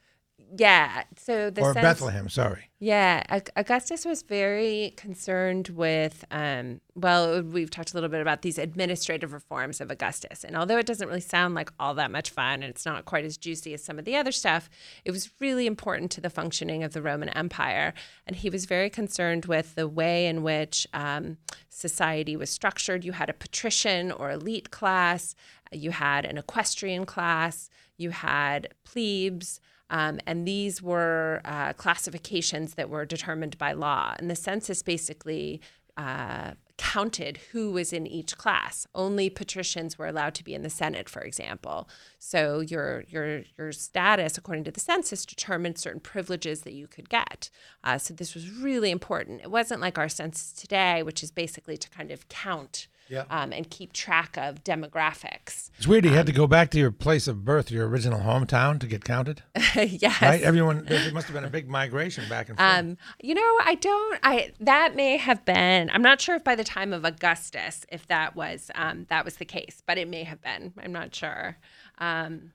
Yeah. 0.56 1.04
So 1.16 1.50
the 1.50 1.62
or 1.62 1.72
sense- 1.72 1.82
Bethlehem. 1.82 2.28
Sorry. 2.28 2.70
Yeah, 2.82 3.40
Augustus 3.56 4.06
was 4.06 4.22
very 4.22 4.94
concerned 4.96 5.68
with, 5.68 6.24
um, 6.30 6.80
well, 6.94 7.42
we've 7.42 7.68
talked 7.68 7.92
a 7.92 7.94
little 7.94 8.08
bit 8.08 8.22
about 8.22 8.40
these 8.40 8.56
administrative 8.56 9.34
reforms 9.34 9.82
of 9.82 9.90
Augustus. 9.90 10.44
And 10.44 10.56
although 10.56 10.78
it 10.78 10.86
doesn't 10.86 11.06
really 11.06 11.20
sound 11.20 11.54
like 11.54 11.70
all 11.78 11.92
that 11.96 12.10
much 12.10 12.30
fun 12.30 12.62
and 12.62 12.70
it's 12.70 12.86
not 12.86 13.04
quite 13.04 13.26
as 13.26 13.36
juicy 13.36 13.74
as 13.74 13.84
some 13.84 13.98
of 13.98 14.06
the 14.06 14.16
other 14.16 14.32
stuff, 14.32 14.70
it 15.04 15.10
was 15.10 15.30
really 15.40 15.66
important 15.66 16.10
to 16.12 16.22
the 16.22 16.30
functioning 16.30 16.82
of 16.82 16.94
the 16.94 17.02
Roman 17.02 17.28
Empire. 17.28 17.92
And 18.26 18.36
he 18.36 18.48
was 18.48 18.64
very 18.64 18.88
concerned 18.88 19.44
with 19.44 19.74
the 19.74 19.86
way 19.86 20.26
in 20.26 20.42
which 20.42 20.86
um, 20.94 21.36
society 21.68 22.34
was 22.34 22.48
structured. 22.48 23.04
You 23.04 23.12
had 23.12 23.28
a 23.28 23.34
patrician 23.34 24.10
or 24.10 24.30
elite 24.30 24.70
class, 24.70 25.34
you 25.70 25.90
had 25.90 26.24
an 26.24 26.38
equestrian 26.38 27.04
class, 27.04 27.68
you 27.98 28.08
had 28.08 28.72
plebes. 28.84 29.60
Um, 29.90 30.20
and 30.26 30.46
these 30.46 30.80
were 30.80 31.42
uh, 31.44 31.74
classifications 31.74 32.74
that 32.74 32.88
were 32.88 33.04
determined 33.04 33.58
by 33.58 33.72
law. 33.72 34.14
And 34.18 34.30
the 34.30 34.36
census 34.36 34.82
basically 34.82 35.60
uh, 35.96 36.52
counted 36.80 37.38
who 37.52 37.72
was 37.72 37.92
in 37.92 38.06
each 38.06 38.38
class. 38.38 38.86
Only 38.94 39.28
patricians 39.28 39.98
were 39.98 40.06
allowed 40.06 40.34
to 40.36 40.44
be 40.44 40.54
in 40.54 40.62
the 40.62 40.70
Senate, 40.70 41.10
for 41.10 41.20
example. 41.20 41.90
So 42.18 42.60
your 42.60 43.04
your 43.08 43.42
your 43.58 43.72
status, 43.72 44.38
according 44.38 44.64
to 44.64 44.70
the 44.70 44.80
census, 44.80 45.26
determined 45.26 45.76
certain 45.76 46.00
privileges 46.00 46.62
that 46.62 46.72
you 46.72 46.86
could 46.86 47.10
get. 47.10 47.50
Uh, 47.84 47.98
so 47.98 48.14
this 48.14 48.34
was 48.34 48.50
really 48.50 48.90
important. 48.90 49.42
It 49.42 49.50
wasn't 49.50 49.82
like 49.82 49.98
our 49.98 50.08
census 50.08 50.52
today, 50.52 51.02
which 51.02 51.22
is 51.22 51.30
basically 51.30 51.76
to 51.76 51.90
kind 51.90 52.10
of 52.10 52.28
count 52.28 52.88
Yeah. 53.10 53.24
um, 53.28 53.52
and 53.52 53.68
keep 53.68 53.92
track 53.92 54.36
of 54.38 54.62
demographics. 54.62 55.70
It's 55.76 55.86
weird. 55.86 56.04
You 56.04 56.12
had 56.12 56.26
to 56.26 56.32
go 56.32 56.46
back 56.46 56.70
to 56.70 56.78
your 56.78 56.92
place 56.92 57.26
of 57.26 57.44
birth, 57.44 57.70
your 57.70 57.88
original 57.88 58.20
hometown, 58.20 58.78
to 58.80 58.86
get 58.86 59.04
counted. 59.04 59.42
yes. 59.74 60.22
Right? 60.22 60.40
Everyone. 60.40 60.84
There 60.84 61.12
must 61.12 61.26
have 61.26 61.34
been 61.34 61.44
a 61.44 61.50
big 61.50 61.68
migration 61.68 62.28
back 62.28 62.48
and 62.48 62.56
forth. 62.56 62.70
Um, 62.70 62.96
you 63.20 63.34
know, 63.34 63.58
I 63.64 63.74
don't. 63.74 64.20
I 64.22 64.52
that 64.60 64.94
may 64.94 65.16
have 65.16 65.44
been. 65.44 65.90
I'm 65.90 66.02
not 66.02 66.20
sure 66.20 66.36
if 66.36 66.44
by 66.44 66.54
the 66.54 66.64
time 66.64 66.92
of 66.92 67.04
Augustus, 67.04 67.84
if 67.90 68.06
that 68.06 68.36
was 68.36 68.70
um, 68.76 69.06
that 69.08 69.24
was 69.24 69.36
the 69.36 69.44
case, 69.44 69.82
but 69.84 69.98
it 69.98 70.08
may 70.08 70.22
have 70.22 70.40
been. 70.40 70.72
I'm 70.80 70.92
not 70.92 71.14
sure. 71.14 71.56
Um, 71.98 72.52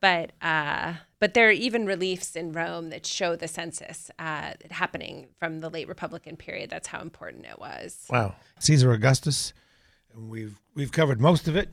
but 0.00 0.32
uh, 0.40 0.94
but 1.20 1.34
there 1.34 1.48
are 1.48 1.52
even 1.52 1.86
reliefs 1.86 2.36
in 2.36 2.52
Rome 2.52 2.90
that 2.90 3.04
show 3.04 3.36
the 3.36 3.48
census 3.48 4.10
uh, 4.18 4.52
happening 4.70 5.26
from 5.38 5.60
the 5.60 5.68
late 5.68 5.88
Republican 5.88 6.36
period. 6.36 6.70
That's 6.70 6.88
how 6.88 7.00
important 7.00 7.46
it 7.46 7.58
was. 7.58 8.06
Wow. 8.08 8.36
Caesar 8.60 8.92
Augustus. 8.92 9.52
And 10.18 10.28
we've 10.28 10.58
we've 10.74 10.90
covered 10.90 11.20
most 11.20 11.46
of 11.46 11.54
it, 11.54 11.68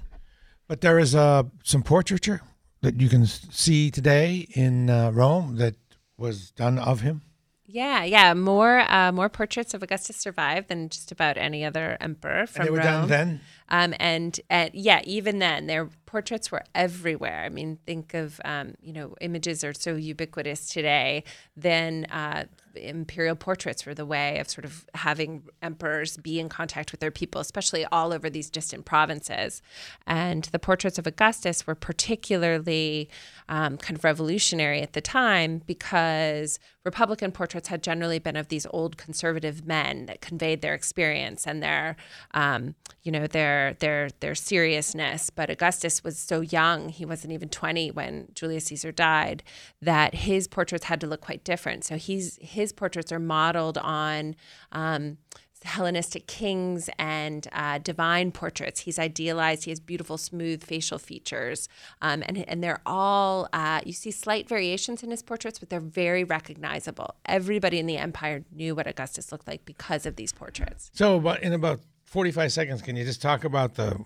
but 0.68 0.82
there 0.82 1.00
is 1.00 1.16
uh, 1.16 1.44
some 1.64 1.82
portraiture 1.82 2.42
that 2.82 3.02
you 3.02 3.10
can 3.10 3.26
see 3.26 3.90
today 3.90 4.48
in 4.54 4.88
uh, 4.88 5.10
Rome 5.12 5.56
that 5.56 5.76
was 6.16 6.52
done 6.52 6.78
of 6.78 7.02
him. 7.02 7.24
Yeah, 7.66 8.04
yeah. 8.04 8.36
More 8.36 8.80
uh, 8.88 9.12
more 9.12 9.30
portraits 9.30 9.74
of 9.74 9.82
Augustus 9.82 10.18
survive 10.18 10.68
than 10.68 10.90
just 10.90 11.12
about 11.12 11.38
any 11.38 11.66
other 11.66 11.98
emperor 12.00 12.46
from 12.46 12.62
and 12.62 12.68
they 12.68 12.72
were 12.72 12.78
Rome. 12.78 12.86
done 12.86 13.10
then. 13.10 13.42
Um, 13.70 13.94
and, 14.00 14.40
and 14.50 14.72
yeah, 14.74 15.02
even 15.06 15.40
then, 15.40 15.68
their 15.68 15.90
portraits 16.16 16.50
were 16.50 16.64
everywhere. 16.74 17.44
I 17.44 17.50
mean, 17.50 17.78
think 17.86 18.14
of 18.14 18.40
um, 18.46 18.76
you 18.82 18.94
know 18.94 19.16
images 19.20 19.66
are 19.66 19.74
so 19.74 19.96
ubiquitous 19.96 20.70
today. 20.70 21.26
Then 21.58 22.06
uh, 22.06 22.46
imperial 22.76 23.36
portraits 23.36 23.86
were 23.86 23.94
the 23.94 24.06
way 24.06 24.40
of 24.40 24.50
sort 24.50 24.66
of 24.66 24.86
having 24.94 25.44
emperors 25.62 26.18
be 26.18 26.40
in 26.40 26.50
contact 26.50 26.92
with 26.92 27.00
their 27.02 27.12
people, 27.12 27.42
especially 27.42 27.86
all 27.86 28.14
over 28.14 28.30
these 28.30 28.50
distant 28.50 28.86
provinces. 28.86 29.62
And 30.08 30.46
the 30.46 30.60
portraits 30.60 30.98
of 30.98 31.08
Augustus 31.08 31.68
were 31.68 31.76
particularly 31.76 33.10
um, 33.50 33.78
kind 33.78 33.98
of 33.98 34.04
revolutionary 34.04 34.82
at 34.82 34.94
the 34.94 35.02
time 35.02 35.62
because 35.66 36.60
Republican 36.84 37.32
portraits 37.32 37.68
had 37.68 37.84
generally 37.84 38.20
been 38.20 38.36
of 38.36 38.48
these 38.48 38.68
old 38.72 38.98
conservative 38.98 39.66
men 39.66 40.06
that 40.06 40.22
conveyed 40.22 40.62
their 40.62 40.74
experience 40.74 41.48
and 41.48 41.62
their, 41.62 41.96
um, 42.34 42.76
you 43.04 43.12
know, 43.12 43.28
their 43.28 43.55
their 43.80 44.10
their 44.20 44.36
seriousness. 44.36 45.30
But 45.30 45.50
Augustus 45.50 46.04
was 46.04 46.18
so 46.18 46.42
young; 46.42 46.90
he 46.90 47.06
wasn't 47.06 47.34
even 47.34 47.50
twenty 47.50 47.92
when 47.92 48.28
Julius 48.34 48.66
Caesar 48.66 48.92
died. 48.92 49.44
That 49.82 50.16
his 50.16 50.48
portraits 50.48 50.86
had 50.86 51.02
to 51.02 51.08
look 51.08 51.22
quite 51.22 51.44
different. 51.44 51.84
So 51.84 51.98
he's 51.98 52.38
his 52.42 52.72
portraits 52.72 53.12
are 53.12 53.20
modeled 53.20 53.78
on. 53.78 54.36
Um, 54.72 55.18
Hellenistic 55.66 56.28
kings 56.28 56.92
and 57.00 57.48
uh, 57.52 57.80
divine 57.80 58.32
portraits. 58.32 58.82
He's 58.82 59.00
idealized. 59.00 59.64
He 59.66 59.72
has 59.72 59.80
beautiful, 59.80 60.18
smooth 60.18 60.64
facial 60.64 61.00
features, 61.00 61.68
um, 62.04 62.24
and 62.28 62.48
and 62.48 62.64
they're 62.64 62.82
all. 62.86 63.50
Uh, 63.52 63.82
you 63.84 63.92
see 63.92 64.12
slight 64.12 64.48
variations 64.48 65.02
in 65.02 65.10
his 65.10 65.24
portraits, 65.24 65.58
but 65.58 65.72
they're 65.72 65.80
very 65.80 66.24
recognizable. 66.24 67.16
Everybody 67.26 67.80
in 67.80 67.88
the 67.88 67.98
empire 67.98 68.44
knew 68.54 68.76
what 68.76 68.86
Augustus 68.86 69.32
looked 69.32 69.48
like 69.48 69.66
because 69.66 70.06
of 70.06 70.18
these 70.18 70.32
portraits. 70.32 70.92
So, 70.94 71.18
in 71.42 71.52
about 71.52 71.82
forty-five 72.16 72.54
seconds, 72.54 72.82
can 72.82 72.96
you 72.96 73.04
just 73.04 73.22
talk 73.22 73.44
about 73.44 73.76
the 73.76 74.00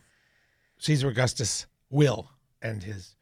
Caesar 0.79 1.09
Augustus 1.09 1.67
will 1.91 2.27
and 2.59 2.81
his? 2.81 3.15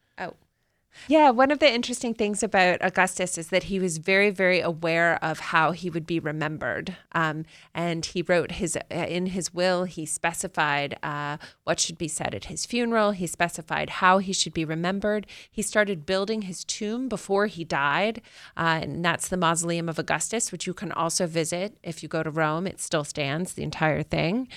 Yeah, 1.08 1.30
one 1.30 1.52
of 1.52 1.60
the 1.60 1.72
interesting 1.72 2.14
things 2.14 2.44
about 2.44 2.80
Augustus 2.82 3.38
is 3.38 3.48
that 3.50 3.64
he 3.64 3.80
was 3.80 3.98
very, 3.98 4.30
very 4.30 4.60
aware 4.60 5.24
of 5.24 5.40
how 5.40 5.72
he 5.72 5.90
would 5.90 6.06
be 6.06 6.20
remembered, 6.20 6.98
um, 7.14 7.46
and 7.74 8.06
he 8.06 8.22
wrote 8.22 8.54
his 8.54 8.76
uh, 8.76 8.96
in 8.96 9.28
his 9.28 9.54
will. 9.54 9.84
He 9.84 10.06
specified 10.06 10.98
uh, 11.04 11.38
what 11.64 11.80
should 11.80 11.98
be 11.98 12.08
said 12.08 12.34
at 12.34 12.46
his 12.46 12.66
funeral. 12.66 13.12
He 13.12 13.28
specified 13.28 13.90
how 13.90 14.18
he 14.18 14.34
should 14.34 14.54
be 14.54 14.66
remembered. 14.66 15.28
He 15.50 15.62
started 15.62 16.06
building 16.06 16.44
his 16.44 16.64
tomb 16.64 17.08
before 17.08 17.48
he 17.48 17.64
died, 17.64 18.22
uh, 18.58 18.80
and 18.82 19.06
that's 19.06 19.28
the 19.28 19.38
Mausoleum 19.38 19.88
of 19.90 20.00
Augustus, 20.00 20.52
which 20.52 20.68
you 20.68 20.74
can 20.74 20.92
also 20.92 21.28
visit 21.28 21.78
if 21.84 22.04
you 22.04 22.10
go 22.10 22.24
to 22.24 22.30
Rome. 22.30 22.68
It 22.68 22.80
still 22.82 23.04
stands, 23.04 23.54
the 23.54 23.64
entire 23.64 24.04
thing, 24.04 24.48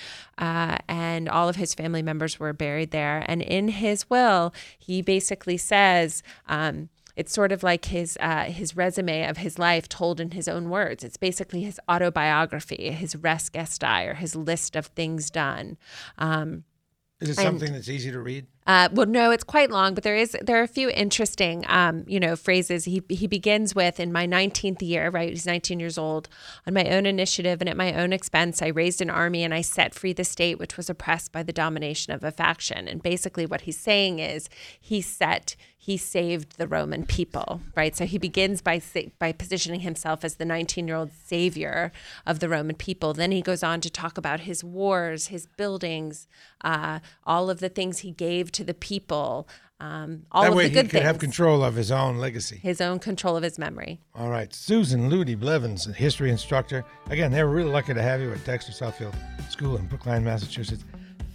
uh, 0.40 0.79
and 0.88 1.29
all 1.29 1.48
of 1.48 1.57
his 1.57 1.74
family 1.74 2.03
members 2.03 2.40
were 2.40 2.53
buried 2.53 2.90
there. 2.90 3.24
And 3.29 3.42
in 3.42 3.68
his 3.68 4.11
will, 4.11 4.53
he 4.79 5.03
basically 5.03 5.57
says. 5.57 6.22
Um, 6.48 6.88
it's 7.16 7.35
sort 7.35 7.53
of 7.53 7.62
like 7.62 7.87
his 7.87 8.16
uh, 8.20 8.44
his 8.44 8.76
resume 8.76 9.24
of 9.29 9.37
his 9.38 9.59
life 9.59 9.88
told 9.88 10.20
in 10.20 10.31
his 10.31 10.48
own 10.48 10.70
words. 10.70 11.05
It's 11.05 11.18
basically 11.18 11.62
his 11.62 11.79
autobiography, 11.90 12.90
his 12.92 13.14
res 13.14 13.50
gestae, 13.50 14.09
or 14.09 14.14
his 14.14 14.35
list 14.35 14.74
of 14.74 14.87
things 14.87 15.29
done. 15.29 15.76
Um, 16.16 16.64
Is 17.20 17.31
it 17.31 17.38
and- 17.38 17.46
something 17.46 17.72
that's 17.74 17.88
easy 17.90 18.11
to 18.11 18.20
read? 18.20 18.46
Uh, 18.66 18.88
well, 18.92 19.07
no, 19.07 19.31
it's 19.31 19.42
quite 19.42 19.70
long, 19.70 19.94
but 19.94 20.05
there 20.05 20.16
is 20.16 20.37
there 20.42 20.61
are 20.61 20.62
a 20.62 20.68
few 20.68 20.90
interesting, 20.90 21.64
um, 21.68 22.05
you 22.07 22.20
know, 22.20 22.37
phrases. 22.37 22.85
He 22.85 23.03
he 23.09 23.27
begins 23.27 23.75
with, 23.75 23.99
"In 23.99 24.12
my 24.12 24.27
19th 24.27 24.83
year, 24.83 25.09
right? 25.09 25.31
He's 25.31 25.46
19 25.46 25.81
years 25.81 25.96
old. 25.96 26.29
On 26.66 26.75
my 26.75 26.85
own 26.85 27.07
initiative 27.07 27.61
and 27.61 27.68
at 27.68 27.77
my 27.77 27.94
own 27.94 28.12
expense, 28.12 28.61
I 28.61 28.68
raised 28.68 29.01
an 29.01 29.11
army 29.11 29.42
and 29.42 29.55
I 29.55 29.62
set 29.62 29.94
free 29.94 30.12
the 30.12 30.25
state, 30.25 30.59
which 30.59 30.77
was 30.77 30.90
oppressed 30.90 31.33
by 31.33 31.42
the 31.42 31.53
domination 31.53 32.12
of 32.12 32.23
a 32.23 32.31
faction." 32.31 32.87
And 32.87 33.03
basically, 33.03 33.46
what 33.46 33.62
he's 33.62 33.79
saying 33.79 34.18
is 34.18 34.49
he 34.79 35.01
set 35.01 35.57
he 35.83 35.96
saved 35.96 36.59
the 36.59 36.68
Roman 36.68 37.07
people, 37.07 37.62
right? 37.75 37.96
So 37.96 38.05
he 38.05 38.18
begins 38.18 38.61
by 38.61 38.83
by 39.18 39.33
positioning 39.33 39.81
himself 39.81 40.25
as 40.25 40.35
the 40.35 40.44
19 40.44 40.87
year 40.87 40.96
old 40.96 41.11
savior 41.11 41.90
of 42.27 42.38
the 42.38 42.51
Roman 42.51 42.77
people. 42.77 43.14
Then 43.14 43.33
he 43.33 43.40
goes 43.40 43.62
on 43.62 43.81
to 43.81 43.88
talk 43.88 44.18
about 44.18 44.40
his 44.40 44.62
wars, 44.62 45.29
his 45.29 45.46
buildings, 45.46 46.29
uh, 46.61 46.99
all 47.25 47.49
of 47.49 47.61
the 47.61 47.70
things 47.70 48.01
he 48.01 48.11
gave 48.11 48.49
to 48.50 48.64
the 48.64 48.74
people, 48.74 49.48
um, 49.80 50.24
all 50.30 50.42
that 50.42 50.50
of 50.50 50.56
way 50.56 50.64
the 50.64 50.68
he 50.68 50.74
could 50.82 50.90
things, 50.90 51.04
have 51.04 51.18
control 51.18 51.64
of 51.64 51.74
his 51.74 51.90
own 51.90 52.18
legacy. 52.18 52.58
his 52.62 52.80
own 52.80 52.98
control 52.98 53.36
of 53.36 53.42
his 53.42 53.58
memory. 53.58 54.00
All 54.14 54.28
right, 54.28 54.52
Susan 54.54 55.08
Ludi 55.08 55.34
Blevins, 55.34 55.86
a 55.86 55.92
history 55.92 56.30
instructor. 56.30 56.84
Again, 57.08 57.32
they're 57.32 57.48
really 57.48 57.70
lucky 57.70 57.94
to 57.94 58.02
have 58.02 58.20
you 58.20 58.30
at 58.32 58.44
Dexter 58.44 58.72
Southfield 58.72 59.14
School 59.50 59.76
in 59.76 59.86
Brookline, 59.86 60.22
Massachusetts. 60.24 60.84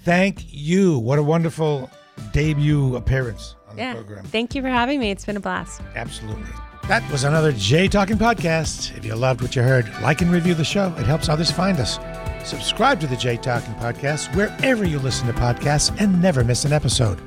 Thank 0.03 0.53
you. 0.53 0.99
What 0.99 1.17
a 1.17 1.23
wonderful 1.23 1.89
debut 2.31 2.95
appearance 2.95 3.55
on 3.67 3.77
Yeah, 3.77 3.93
the 3.93 4.03
program. 4.03 4.25
thank 4.25 4.53
you 4.53 4.61
for 4.61 4.69
having 4.69 4.99
me. 4.99 5.09
It's 5.11 5.25
been 5.25 5.37
a 5.37 5.39
blast. 5.39 5.81
Absolutely. 5.95 6.45
That 6.87 7.09
was 7.11 7.23
another 7.23 7.51
Jay 7.53 7.87
Talking 7.87 8.15
Podcast. 8.17 8.95
If 8.95 9.03
you 9.05 9.15
loved 9.15 9.41
what 9.41 9.55
you 9.55 9.63
heard, 9.63 9.89
like 10.03 10.21
and 10.21 10.31
review 10.31 10.53
the 10.53 10.63
show. 10.63 10.93
It 10.99 11.07
helps 11.07 11.29
others 11.29 11.49
find 11.49 11.79
us. 11.79 11.97
Subscribe 12.45 12.99
to 13.01 13.07
the 13.07 13.15
Jay 13.15 13.37
Talking 13.37 13.73
Podcast 13.75 14.33
wherever 14.35 14.85
you 14.85 14.99
listen 14.99 15.25
to 15.27 15.33
podcasts 15.33 15.95
and 15.99 16.21
never 16.21 16.43
miss 16.43 16.63
an 16.63 16.71
episode. 16.71 17.19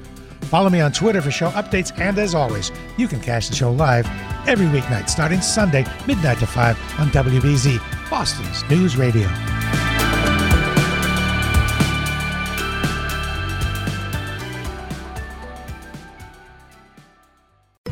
Follow 0.42 0.70
me 0.70 0.80
on 0.80 0.92
Twitter 0.92 1.20
for 1.20 1.30
show 1.30 1.50
updates, 1.50 1.92
and 1.98 2.18
as 2.18 2.34
always, 2.34 2.70
you 2.96 3.08
can 3.08 3.20
catch 3.20 3.48
the 3.48 3.56
show 3.56 3.72
live 3.72 4.06
every 4.46 4.66
weeknight 4.66 5.10
starting 5.10 5.40
Sunday, 5.40 5.84
midnight 6.06 6.38
to 6.38 6.46
5 6.46 7.00
on 7.00 7.08
WBZ, 7.08 8.08
Boston's 8.08 8.62
News 8.70 8.96
Radio. 8.96 9.28